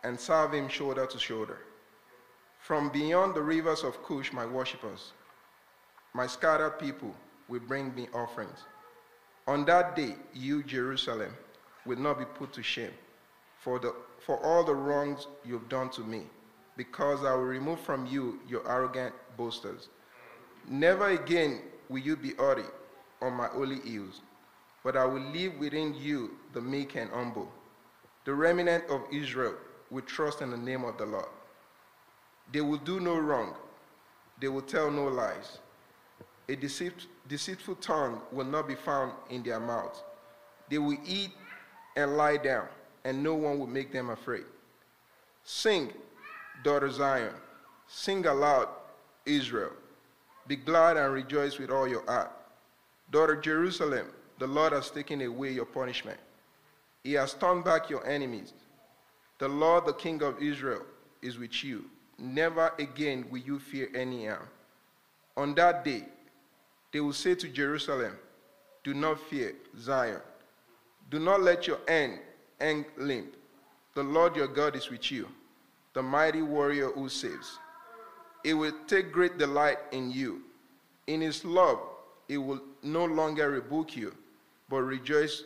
[0.05, 1.59] and serve him shoulder to shoulder.
[2.59, 5.13] From beyond the rivers of Cush, my worshippers,
[6.13, 7.15] my scattered people
[7.49, 8.65] will bring me offerings.
[9.47, 11.33] On that day, you, Jerusalem,
[11.87, 12.93] will not be put to shame
[13.61, 16.23] for, the, for all the wrongs you've done to me,
[16.77, 19.89] because I will remove from you your arrogant boasters.
[20.69, 22.69] Never again will you be haughty
[23.21, 24.21] on my holy hills,
[24.85, 27.51] but I will leave within you the meek and humble.
[28.25, 29.55] The remnant of Israel
[29.91, 31.29] will trust in the name of the Lord.
[32.53, 33.55] They will do no wrong,
[34.41, 35.59] they will tell no lies.
[36.49, 36.93] A deceit,
[37.29, 40.03] deceitful tongue will not be found in their mouths.
[40.69, 41.31] They will eat
[41.97, 42.67] and lie down,
[43.05, 44.45] and no one will make them afraid.
[45.45, 45.93] Sing,
[46.65, 47.35] daughter Zion.
[47.87, 48.69] Sing aloud,
[49.27, 49.73] Israel.
[50.47, 52.33] Be glad and rejoice with all your heart.
[53.11, 54.07] Daughter Jerusalem,
[54.39, 56.19] the Lord has taken away your punishment.
[57.05, 58.53] He has turned back your enemies.
[59.41, 60.83] The Lord, the King of Israel,
[61.23, 61.87] is with you.
[62.19, 64.47] Never again will you fear any harm.
[65.35, 66.05] On that day,
[66.93, 68.19] they will say to Jerusalem,
[68.85, 70.21] Do not fear, Zion.
[71.11, 72.19] Do not let your end
[72.61, 73.35] hang limp.
[73.95, 75.27] The Lord your God is with you,
[75.95, 77.59] the mighty warrior who saves.
[78.45, 80.43] He will take great delight in you.
[81.07, 81.81] In his love,
[82.29, 84.15] he will no longer rebuke you,
[84.69, 85.45] but rejoice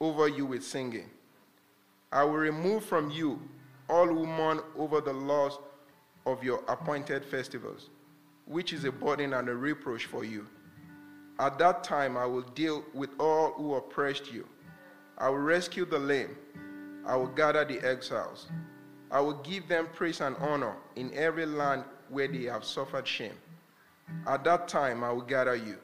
[0.00, 1.10] over you with singing.
[2.14, 3.40] I will remove from you
[3.90, 5.58] all who mourn over the loss
[6.26, 7.90] of your appointed festivals,
[8.46, 10.46] which is a burden and a reproach for you.
[11.40, 14.46] At that time, I will deal with all who oppressed you.
[15.18, 16.36] I will rescue the lame.
[17.04, 18.46] I will gather the exiles.
[19.10, 23.36] I will give them praise and honor in every land where they have suffered shame.
[24.28, 25.78] At that time, I will gather you.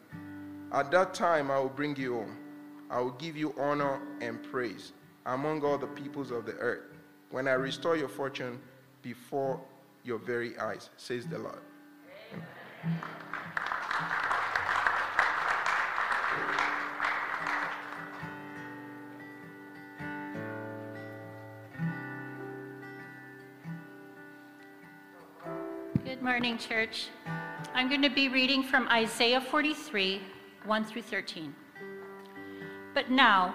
[0.70, 2.39] At that time, I will bring you home.
[2.89, 4.93] I will give you honor and praise
[5.27, 6.85] among all the peoples of the earth
[7.31, 8.59] when I restore your fortune
[9.03, 9.61] before
[10.05, 11.61] your very eyes, says the Lord.
[26.05, 27.09] Good morning, church.
[27.75, 30.21] I'm going to be reading from Isaiah 43,
[30.64, 31.55] 1 through 13.
[32.95, 33.55] But now,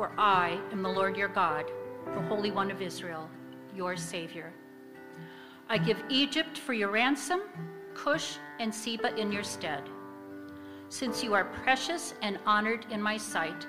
[0.00, 1.66] For I am the Lord your God,
[2.14, 3.28] the Holy One of Israel,
[3.76, 4.50] your Savior.
[5.68, 7.42] I give Egypt for your ransom,
[7.92, 9.82] Cush and Seba in your stead.
[10.88, 13.66] Since you are precious and honored in my sight,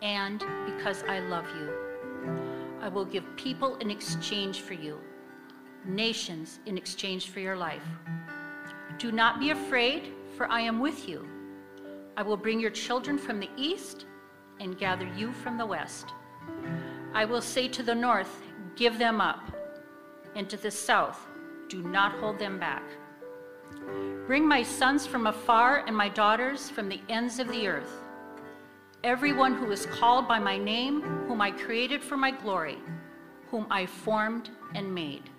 [0.00, 1.68] and because I love you,
[2.80, 5.00] I will give people in exchange for you,
[5.84, 7.82] nations in exchange for your life.
[8.98, 11.28] Do not be afraid, for I am with you.
[12.16, 14.06] I will bring your children from the east
[14.60, 16.12] and gather you from the west.
[17.12, 18.42] I will say to the north,
[18.76, 19.40] Give them up,
[20.34, 21.26] and to the south,
[21.68, 22.82] Do not hold them back.
[24.26, 28.02] Bring my sons from afar and my daughters from the ends of the earth.
[29.04, 32.78] Everyone who is called by my name, whom I created for my glory,
[33.50, 35.30] whom I formed and made.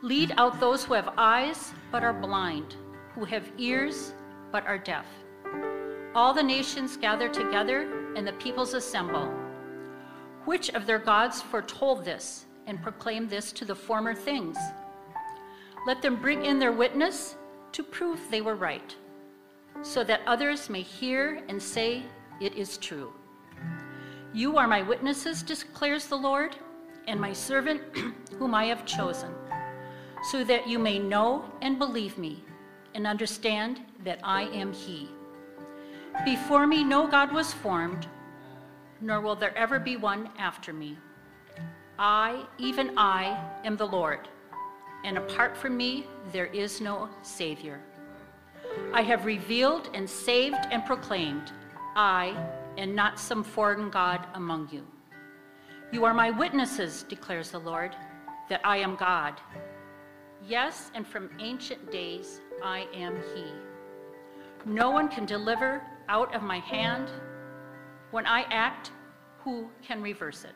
[0.00, 2.74] Lead out those who have eyes but are blind,
[3.14, 4.14] who have ears
[4.50, 5.06] but are deaf.
[6.14, 9.32] All the nations gather together, and the peoples assemble.
[10.44, 14.58] Which of their gods foretold this and proclaimed this to the former things?
[15.86, 17.36] Let them bring in their witness
[17.72, 18.94] to prove they were right,
[19.80, 22.02] so that others may hear and say,
[22.40, 23.14] It is true.
[24.34, 26.56] You are my witnesses, declares the Lord,
[27.08, 27.80] and my servant
[28.38, 29.32] whom I have chosen,
[30.30, 32.44] so that you may know and believe me
[32.94, 35.08] and understand that I am He.
[36.24, 38.06] Before me, no God was formed,
[39.00, 40.96] nor will there ever be one after me.
[41.98, 44.28] I, even I, am the Lord,
[45.04, 47.80] and apart from me, there is no Savior.
[48.92, 51.50] I have revealed and saved and proclaimed,
[51.96, 52.36] I,
[52.78, 54.86] and not some foreign God among you.
[55.90, 57.96] You are my witnesses, declares the Lord,
[58.48, 59.40] that I am God.
[60.46, 63.44] Yes, and from ancient days I am He.
[64.64, 67.10] No one can deliver out of my hand.
[68.10, 68.92] When I act,
[69.40, 70.54] who can reverse it?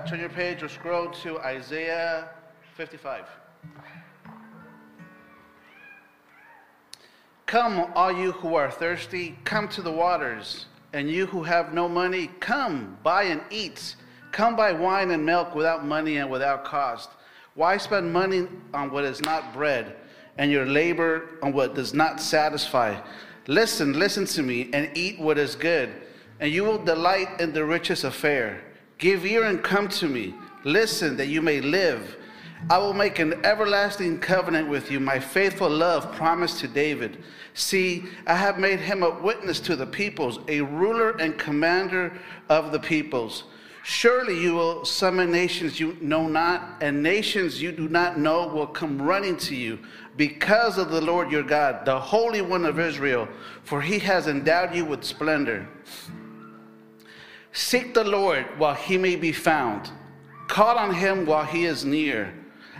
[0.00, 2.30] Uh, turn your page or scroll to Isaiah
[2.74, 3.24] 55.
[7.46, 10.66] Come, all you who are thirsty, come to the waters.
[10.92, 13.96] And you who have no money, come, buy and eat.
[14.32, 17.10] Come buy wine and milk without money and without cost.
[17.54, 19.96] Why spend money on what is not bread,
[20.38, 22.98] and your labor on what does not satisfy?
[23.48, 25.90] Listen, listen to me, and eat what is good,
[26.38, 28.62] and you will delight in the richest affair.
[29.00, 30.34] Give ear and come to me.
[30.62, 32.16] Listen, that you may live.
[32.68, 37.24] I will make an everlasting covenant with you, my faithful love promised to David.
[37.54, 42.12] See, I have made him a witness to the peoples, a ruler and commander
[42.50, 43.44] of the peoples.
[43.82, 48.66] Surely you will summon nations you know not, and nations you do not know will
[48.66, 49.78] come running to you
[50.18, 53.26] because of the Lord your God, the Holy One of Israel,
[53.64, 55.66] for he has endowed you with splendor.
[57.52, 59.90] Seek the Lord while he may be found.
[60.48, 62.32] Call on him while he is near.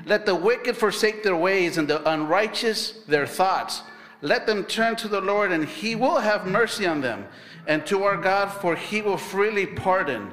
[0.06, 3.82] Let the wicked forsake their ways and the unrighteous their thoughts.
[4.22, 7.26] Let them turn to the Lord, and he will have mercy on them,
[7.66, 10.30] and to our God, for he will freely pardon.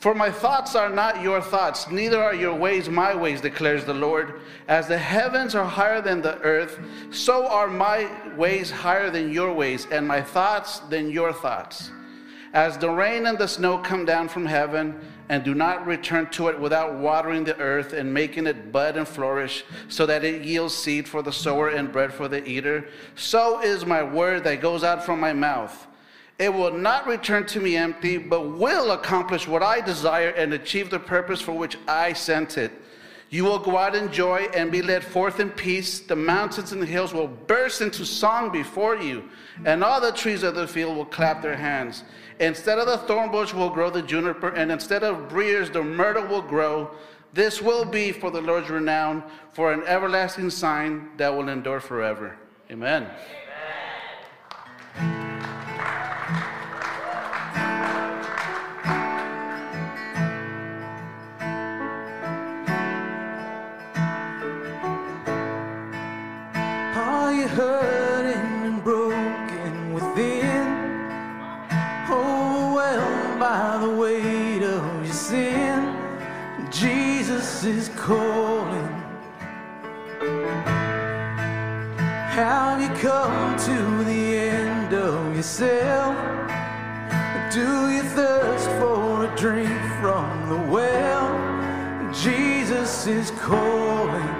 [0.00, 3.94] For my thoughts are not your thoughts, neither are your ways my ways, declares the
[3.94, 4.40] Lord.
[4.68, 6.78] As the heavens are higher than the earth,
[7.10, 11.90] so are my ways higher than your ways, and my thoughts than your thoughts.
[12.52, 16.48] As the rain and the snow come down from heaven and do not return to
[16.48, 20.74] it without watering the earth and making it bud and flourish, so that it yields
[20.74, 24.82] seed for the sower and bread for the eater, so is my word that goes
[24.82, 25.86] out from my mouth.
[26.38, 30.88] It will not return to me empty, but will accomplish what I desire and achieve
[30.88, 32.70] the purpose for which I sent it.
[33.30, 36.00] You will go out in joy and be led forth in peace.
[36.00, 39.28] The mountains and the hills will burst into song before you,
[39.66, 42.04] and all the trees of the field will clap their hands.
[42.40, 46.26] Instead of the thorn bush will grow the juniper, and instead of briars the myrtle
[46.26, 46.90] will grow.
[47.34, 49.22] This will be for the Lord's renown,
[49.52, 52.38] for an everlasting sign that will endure forever.
[52.70, 53.08] Amen.
[66.94, 67.97] Are you hurting
[78.08, 78.88] calling.
[82.38, 86.16] Have you come to the end of yourself?
[87.52, 91.28] Do you thirst for a drink from the well?
[92.14, 94.37] Jesus is calling.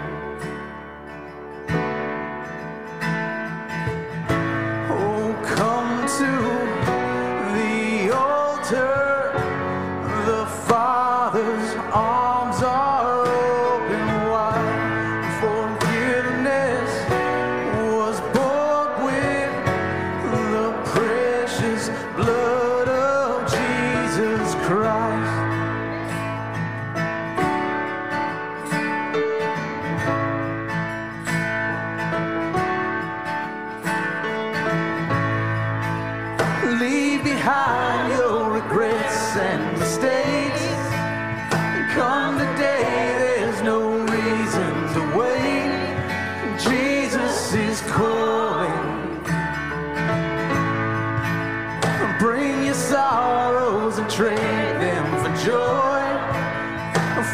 [54.18, 56.02] trade them for joy.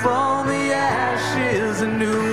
[0.03, 2.24] From the ashes, a new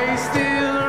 [0.00, 0.87] I still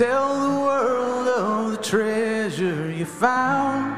[0.00, 3.89] Tell the world of the treasure you found.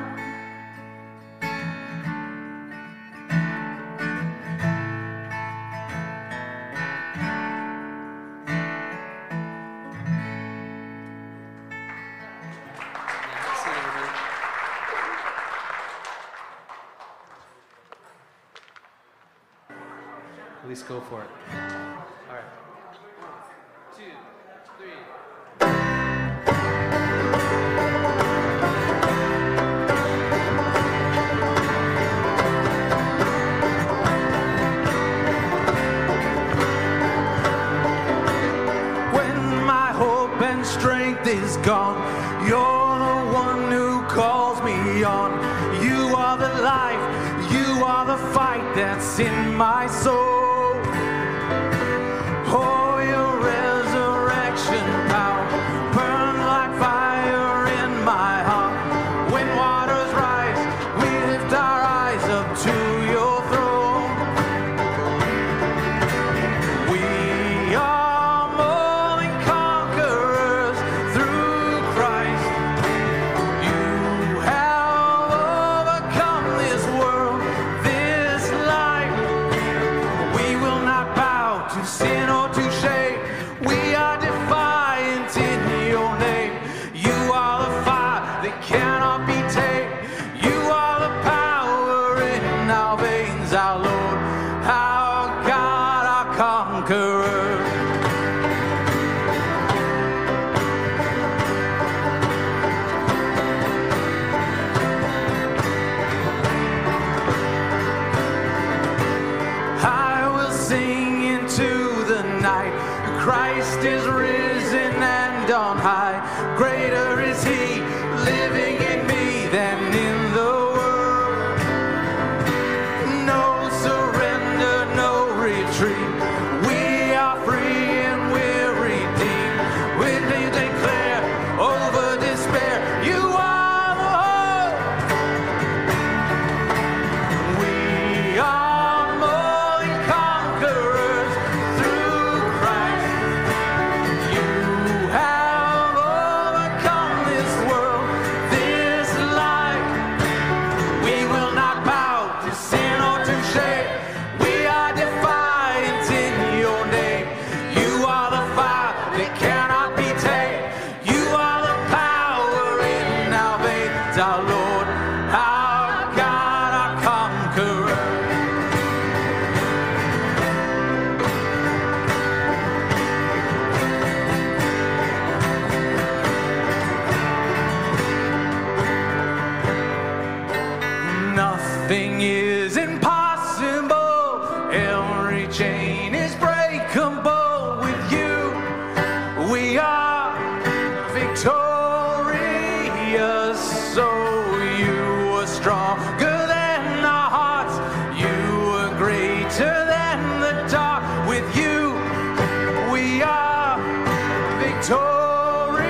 [204.83, 205.85] Victorious.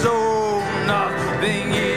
[0.00, 1.91] So nothing is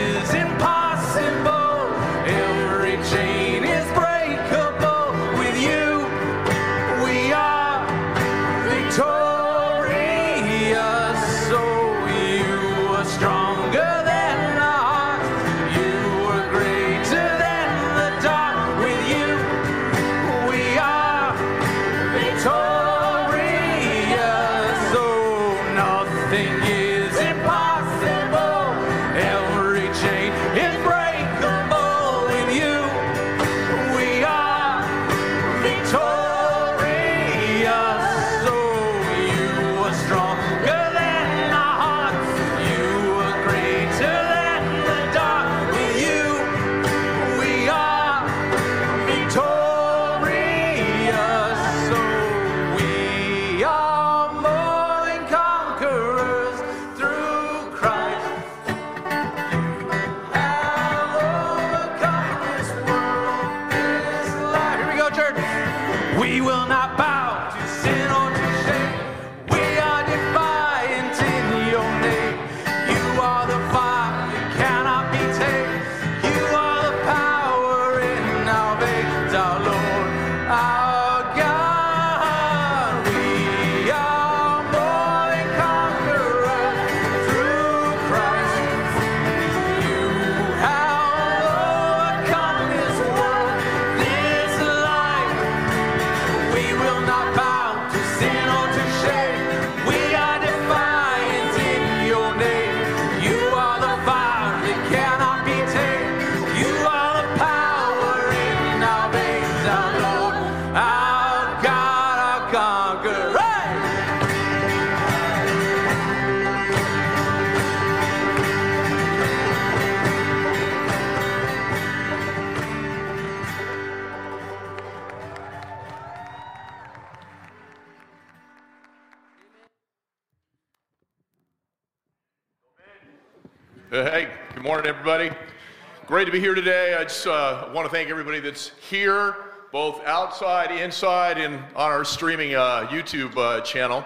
[136.15, 136.93] Great to be here today.
[136.93, 139.35] I just uh, want to thank everybody that's here,
[139.73, 144.05] both outside, inside, and on our streaming uh, YouTube uh, channel.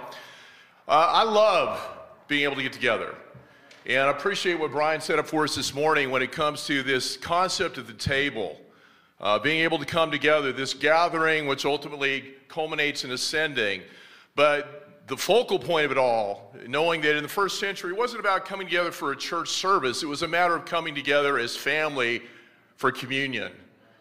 [0.88, 1.80] Uh, I love
[2.28, 3.14] being able to get together.
[3.86, 6.82] And I appreciate what Brian set up for us this morning when it comes to
[6.82, 8.60] this concept of the table.
[9.22, 13.84] Uh, being able to come together, this gathering, which ultimately culminates in ascending.
[14.36, 18.20] But the focal point of it all, knowing that in the first century, it wasn't
[18.20, 21.58] about coming together for a church service, it was a matter of coming together as
[21.58, 22.22] family
[22.78, 23.52] for communion.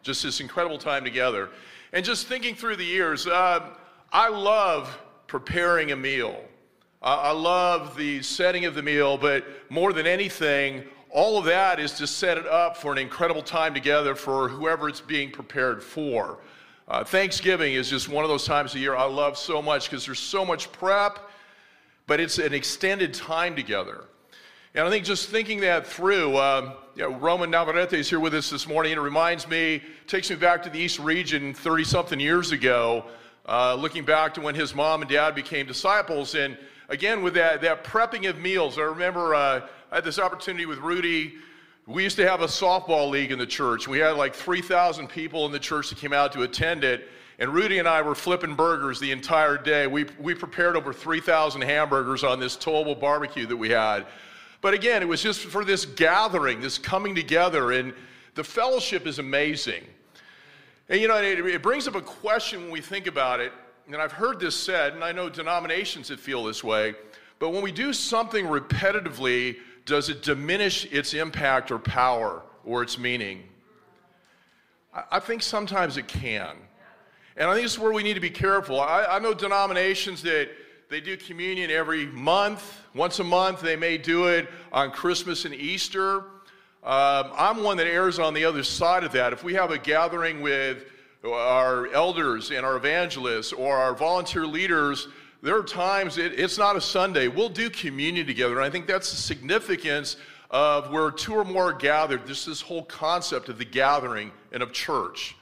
[0.02, 1.48] Just this incredible time together.
[1.94, 3.70] And just thinking through the years, uh,
[4.12, 6.44] I love preparing a meal.
[7.00, 11.80] I I love the setting of the meal, but more than anything, all of that
[11.80, 15.82] is to set it up for an incredible time together for whoever it's being prepared
[15.82, 16.38] for.
[16.88, 20.06] Uh, Thanksgiving is just one of those times of year I love so much because
[20.06, 21.18] there's so much prep,
[22.06, 24.04] but it's an extended time together.
[24.74, 28.32] And I think just thinking that through, um, you know, Roman Navarrete is here with
[28.32, 31.84] us this morning, and it reminds me, takes me back to the East region 30
[31.84, 33.04] something years ago,
[33.46, 36.34] uh, looking back to when his mom and dad became disciples.
[36.34, 36.56] And
[36.88, 39.60] again, with that, that prepping of meals, I remember uh,
[39.92, 41.34] I had this opportunity with Rudy.
[41.88, 43.88] We used to have a softball league in the church.
[43.88, 47.08] We had like 3,000 people in the church that came out to attend it.
[47.38, 49.86] And Rudy and I were flipping burgers the entire day.
[49.86, 54.04] We, we prepared over 3,000 hamburgers on this towable barbecue that we had.
[54.60, 57.94] But again, it was just for this gathering, this coming together, and
[58.34, 59.82] the fellowship is amazing.
[60.90, 63.50] And you know, it, it brings up a question when we think about it,
[63.86, 66.94] and I've heard this said, and I know denominations that feel this way,
[67.38, 69.56] but when we do something repetitively,
[69.88, 73.42] does it diminish its impact or power or its meaning?
[75.10, 76.56] I, think sometimes it can.
[77.36, 78.80] And I think this is where we need to be careful.
[78.80, 80.50] I, I know denominations that
[80.90, 83.60] they do communion every month, once a month.
[83.60, 86.18] They may do it on Christmas and Easter.
[86.84, 89.32] Um, I'm one that errs on the other side of that.
[89.32, 90.84] If we have a gathering with
[91.24, 95.08] our elders and our evangelists or our volunteer leaders,
[95.42, 97.28] there are times it, it's not a Sunday.
[97.28, 98.56] We'll do communion together.
[98.56, 100.16] And I think that's the significance
[100.50, 104.62] of where two or more are gathered, just this whole concept of the gathering and
[104.62, 105.36] of church.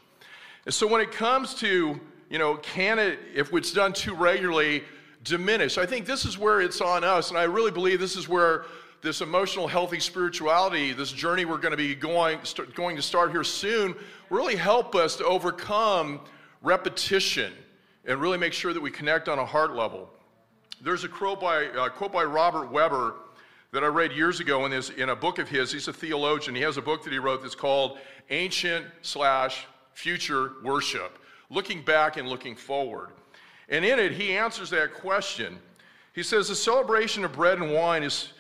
[0.65, 4.83] And so when it comes to, you know, can it, if it's done too regularly,
[5.23, 5.79] diminish?
[5.79, 7.31] I think this is where it's on us.
[7.31, 8.67] And I really believe this is where
[9.01, 12.41] this emotional, healthy spirituality, this journey we're going to be going,
[12.75, 13.95] going to start here soon,
[14.29, 16.21] really help us to overcome
[16.63, 17.53] repetition
[18.07, 20.09] and really make sure that we connect on a heart level.
[20.81, 23.15] There's a quote by, uh, quote by Robert Webber
[23.73, 25.73] that I read years ago in, in a book of his.
[25.73, 26.55] He's a theologian.
[26.55, 27.99] He has a book that he wrote that's called
[28.31, 31.19] Ancient slash Future Worship,
[31.51, 33.11] looking back and looking forward.
[33.69, 35.59] And in it, he answers that question.
[36.15, 38.33] He says, The celebration of bread and wine is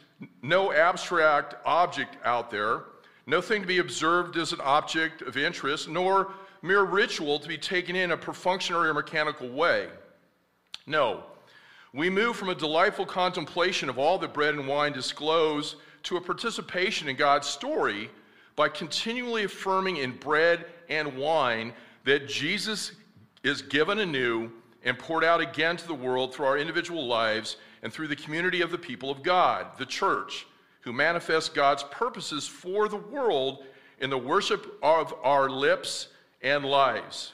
[0.43, 2.85] no abstract object out there,
[3.27, 7.97] nothing to be observed as an object of interest, nor mere ritual to be taken
[7.97, 9.89] in a perfunctory or mechanical way.
[10.87, 11.25] No,
[11.93, 16.21] we move from a delightful contemplation of all that bread and wine disclose to a
[16.21, 18.11] participation in God's story
[18.55, 21.73] by continually affirming in bread and wine
[22.05, 22.93] that Jesus
[23.43, 24.51] is given anew
[24.85, 28.61] and poured out again to the world through our individual lives and through the community
[28.61, 30.47] of the people of God, the church,
[30.81, 33.65] who manifests God's purposes for the world
[34.01, 36.09] in the worship of our lips
[36.43, 37.33] and lives.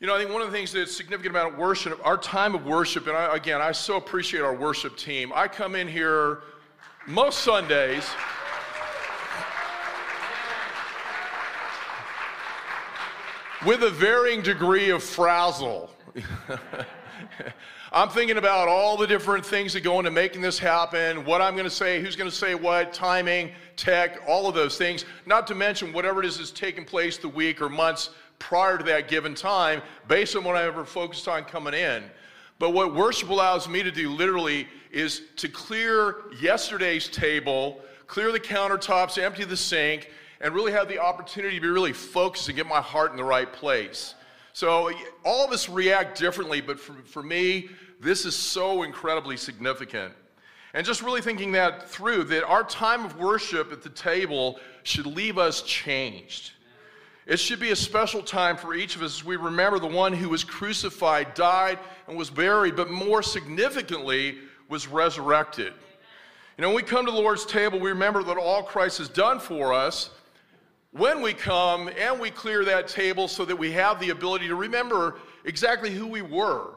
[0.00, 2.66] You know, I think one of the things that's significant about worship, our time of
[2.66, 5.32] worship, and I, again, I so appreciate our worship team.
[5.34, 6.42] I come in here
[7.06, 8.04] most Sundays.
[13.64, 15.90] with a varying degree of frazzle.
[17.94, 21.52] I'm thinking about all the different things that go into making this happen, what I'm
[21.52, 25.46] going to say, who's going to say what, timing, tech, all of those things, not
[25.48, 29.08] to mention whatever it is that's taking place the week or months prior to that
[29.08, 32.04] given time based on what I ever focused on coming in.
[32.58, 38.40] But what worship allows me to do literally is to clear yesterday's table, clear the
[38.40, 42.66] countertops, empty the sink, and really have the opportunity to be really focused and get
[42.66, 44.14] my heart in the right place.
[44.52, 44.92] So
[45.24, 47.68] all of us react differently, but for, for me,
[48.00, 50.12] this is so incredibly significant.
[50.74, 55.06] And just really thinking that through, that our time of worship at the table should
[55.06, 56.52] leave us changed.
[57.26, 60.12] It should be a special time for each of us as we remember the one
[60.12, 61.78] who was crucified, died,
[62.08, 64.38] and was buried, but more significantly,
[64.68, 65.72] was resurrected.
[66.58, 69.08] You know, when we come to the Lord's table, we remember that all Christ has
[69.08, 70.10] done for us.
[70.92, 74.54] When we come and we clear that table so that we have the ability to
[74.54, 76.74] remember exactly who we were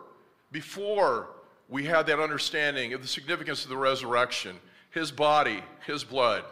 [0.53, 1.31] before
[1.67, 4.57] we had that understanding of the significance of the resurrection,
[4.91, 6.45] his body, his blood.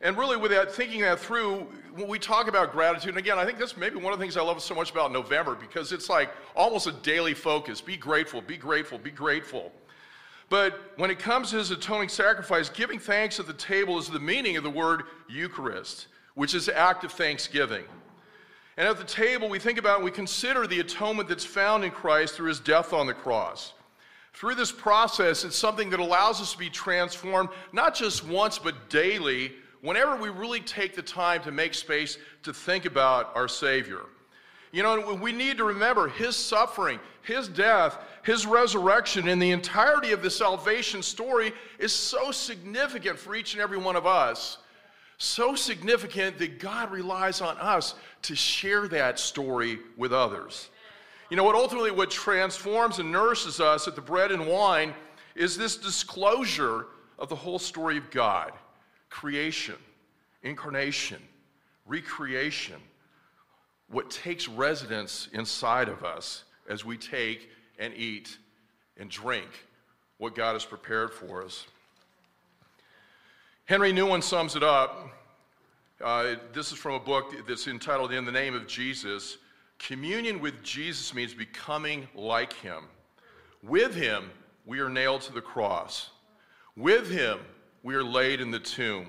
[0.00, 3.44] And really, with that, thinking that through, when we talk about gratitude, and again, I
[3.44, 6.08] think that's maybe one of the things I love so much about November because it's
[6.08, 7.80] like almost a daily focus.
[7.80, 9.72] Be grateful, be grateful, be grateful.
[10.48, 14.20] But when it comes to his atoning sacrifice, giving thanks at the table is the
[14.20, 17.84] meaning of the word Eucharist, which is act of thanksgiving.
[18.76, 21.90] And at the table, we think about and we consider the atonement that's found in
[21.90, 23.74] Christ through his death on the cross.
[24.32, 28.88] Through this process, it's something that allows us to be transformed, not just once, but
[28.88, 29.52] daily,
[29.82, 34.06] whenever we really take the time to make space to think about our Savior.
[34.72, 40.12] You know, we need to remember his suffering, his death, his resurrection, and the entirety
[40.12, 44.56] of the salvation story is so significant for each and every one of us.
[45.22, 50.68] So significant that God relies on us to share that story with others.
[51.30, 54.92] You know what ultimately what transforms and nourishes us at the bread and wine
[55.36, 56.86] is this disclosure
[57.20, 58.50] of the whole story of God
[59.10, 59.76] creation,
[60.42, 61.22] incarnation,
[61.86, 62.80] recreation,
[63.90, 67.48] what takes residence inside of us as we take
[67.78, 68.38] and eat
[68.96, 69.66] and drink
[70.18, 71.68] what God has prepared for us.
[73.66, 75.08] Henri Nouwen sums it up.
[76.02, 79.38] Uh, this is from a book that's entitled In the Name of Jesus.
[79.78, 82.84] Communion with Jesus means becoming like him.
[83.62, 84.30] With him,
[84.66, 86.10] we are nailed to the cross.
[86.76, 87.38] With him,
[87.84, 89.06] we are laid in the tomb.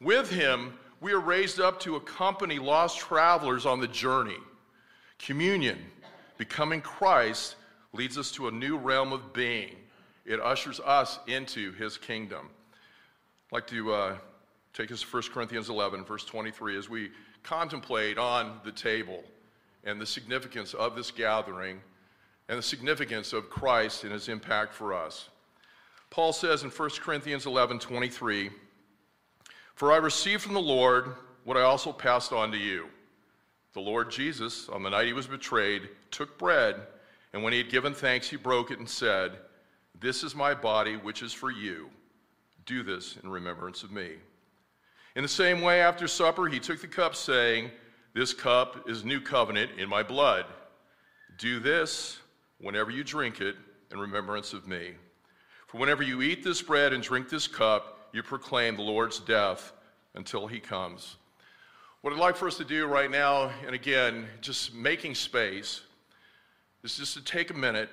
[0.00, 4.38] With him, we are raised up to accompany lost travelers on the journey.
[5.20, 5.78] Communion,
[6.36, 7.54] becoming Christ,
[7.92, 9.76] leads us to a new realm of being.
[10.26, 12.50] It ushers us into his kingdom.
[13.52, 14.16] I'd like to uh,
[14.72, 17.10] take us to 1 Corinthians 11, verse 23, as we
[17.42, 19.22] contemplate on the table
[19.84, 21.82] and the significance of this gathering
[22.48, 25.28] and the significance of Christ and his impact for us.
[26.08, 28.48] Paul says in 1 Corinthians 11, 23,
[29.74, 32.86] For I received from the Lord what I also passed on to you.
[33.74, 36.76] The Lord Jesus, on the night he was betrayed, took bread,
[37.34, 39.32] and when he had given thanks, he broke it and said,
[40.00, 41.90] This is my body, which is for you.
[42.66, 44.12] Do this in remembrance of me.
[45.14, 47.70] In the same way, after supper, he took the cup, saying,
[48.14, 50.46] This cup is new covenant in my blood.
[51.38, 52.18] Do this
[52.58, 53.56] whenever you drink it
[53.90, 54.92] in remembrance of me.
[55.66, 59.72] For whenever you eat this bread and drink this cup, you proclaim the Lord's death
[60.14, 61.16] until he comes.
[62.02, 65.82] What I'd like for us to do right now, and again, just making space,
[66.82, 67.88] is just to take a minute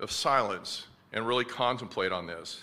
[0.00, 2.62] of silence and really contemplate on this.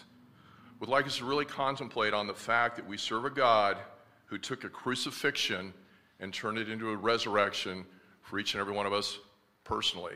[0.80, 3.77] Would like us to really contemplate on the fact that we serve a God
[4.26, 5.73] who took a crucifixion
[6.19, 7.85] and turned it into a resurrection
[8.22, 9.18] for each and every one of us
[9.64, 10.15] personally.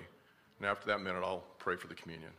[0.60, 2.32] And after that minute, I'll pray for the communion.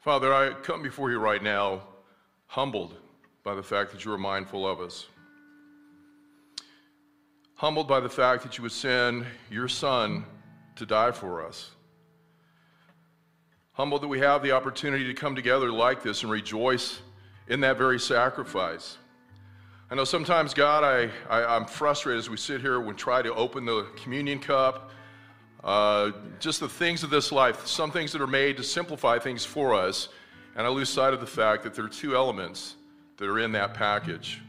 [0.00, 1.82] Father, I come before you right now
[2.46, 2.94] humbled
[3.42, 5.06] by the fact that you are mindful of us.
[7.56, 10.24] Humbled by the fact that you would send your Son
[10.76, 11.72] to die for us.
[13.72, 17.00] Humbled that we have the opportunity to come together like this and rejoice
[17.48, 18.98] in that very sacrifice.
[19.90, 23.34] I know sometimes, God, I, I, am frustrated as we sit here and try to
[23.34, 24.90] open the communion cup
[25.64, 29.44] uh, just the things of this life, some things that are made to simplify things
[29.44, 30.08] for us,
[30.56, 32.76] and I lose sight of the fact that there are two elements
[33.16, 34.40] that are in that package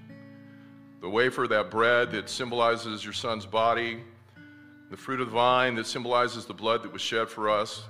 [1.02, 4.02] the wafer, that bread that symbolizes your son's body,
[4.91, 7.86] the fruit of the vine that symbolizes the blood that was shed for us.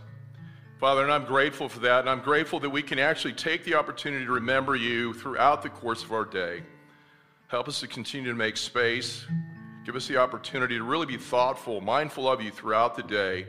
[0.79, 3.73] Father, and I'm grateful for that, and I'm grateful that we can actually take the
[3.73, 6.61] opportunity to remember you throughout the course of our day.
[7.47, 9.25] Help us to continue to make space
[9.89, 13.47] Give us the opportunity to really be thoughtful, mindful of you throughout the day,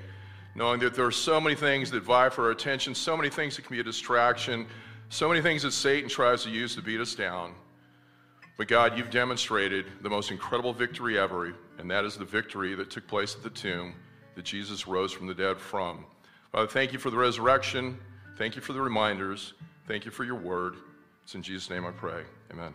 [0.55, 3.57] knowing that there are so many things that vie for our attention, so many things
[3.57, 4.67] that can be a distraction,
[5.11, 7.53] So many things that Satan tries to use to beat us down.
[8.57, 12.91] But God, you've demonstrated the most incredible victory ever, and that is the victory that
[12.91, 13.95] took place at the tomb
[14.37, 16.07] that Jesus rose from the dead from.
[16.53, 17.99] Father, thank you for the resurrection.
[18.39, 19.53] Thank you for the reminders.
[19.87, 20.77] Thank you for your word.
[21.25, 22.23] It's in Jesus' name I pray.
[22.53, 22.73] Amen.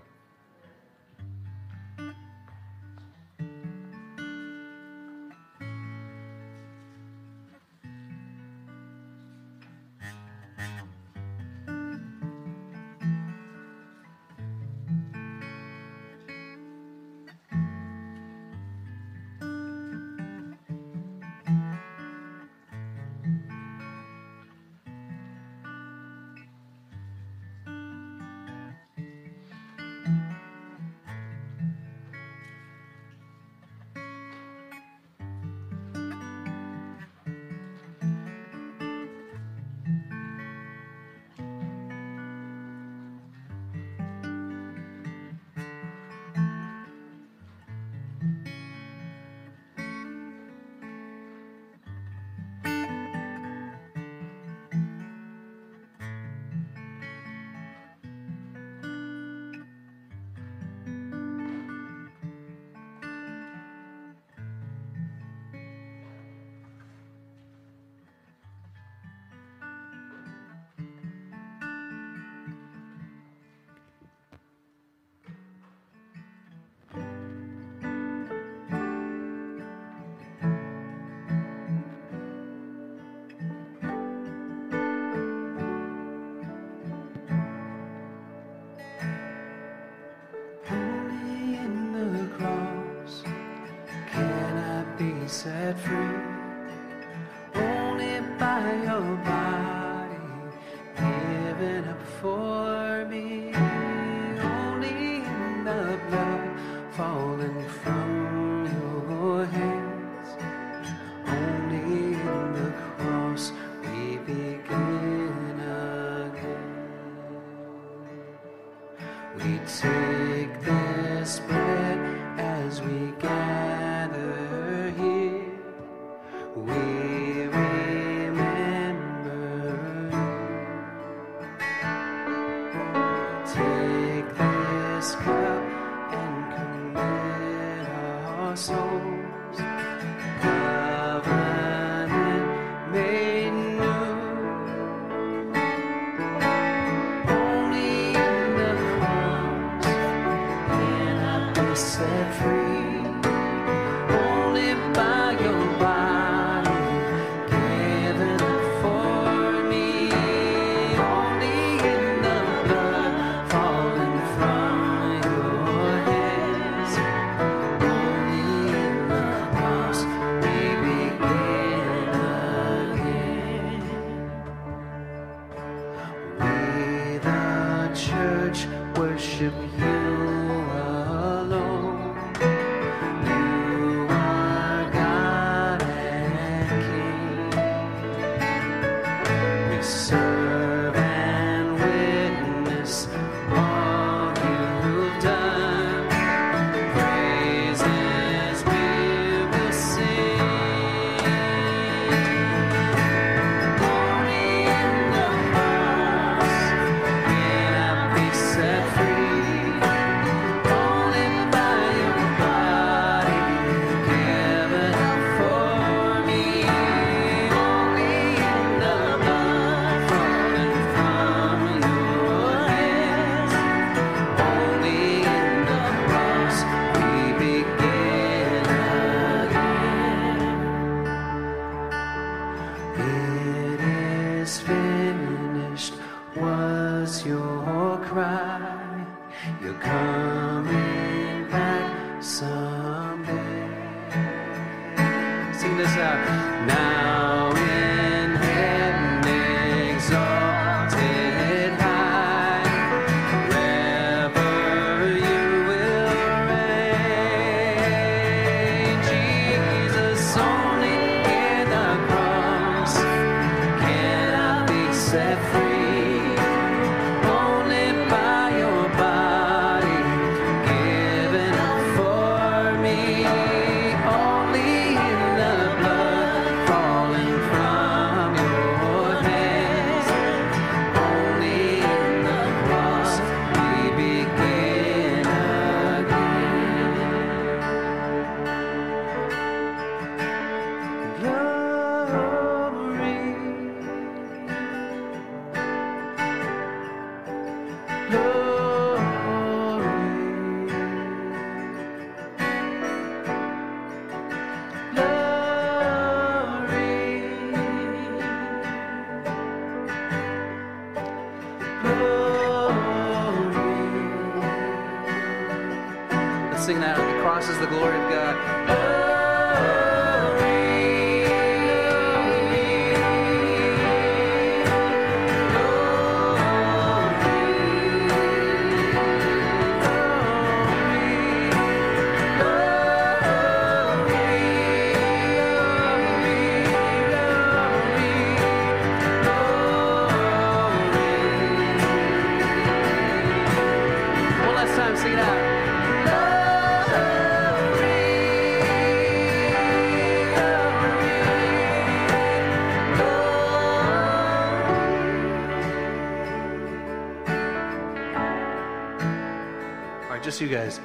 [360.36, 360.85] Just you guys.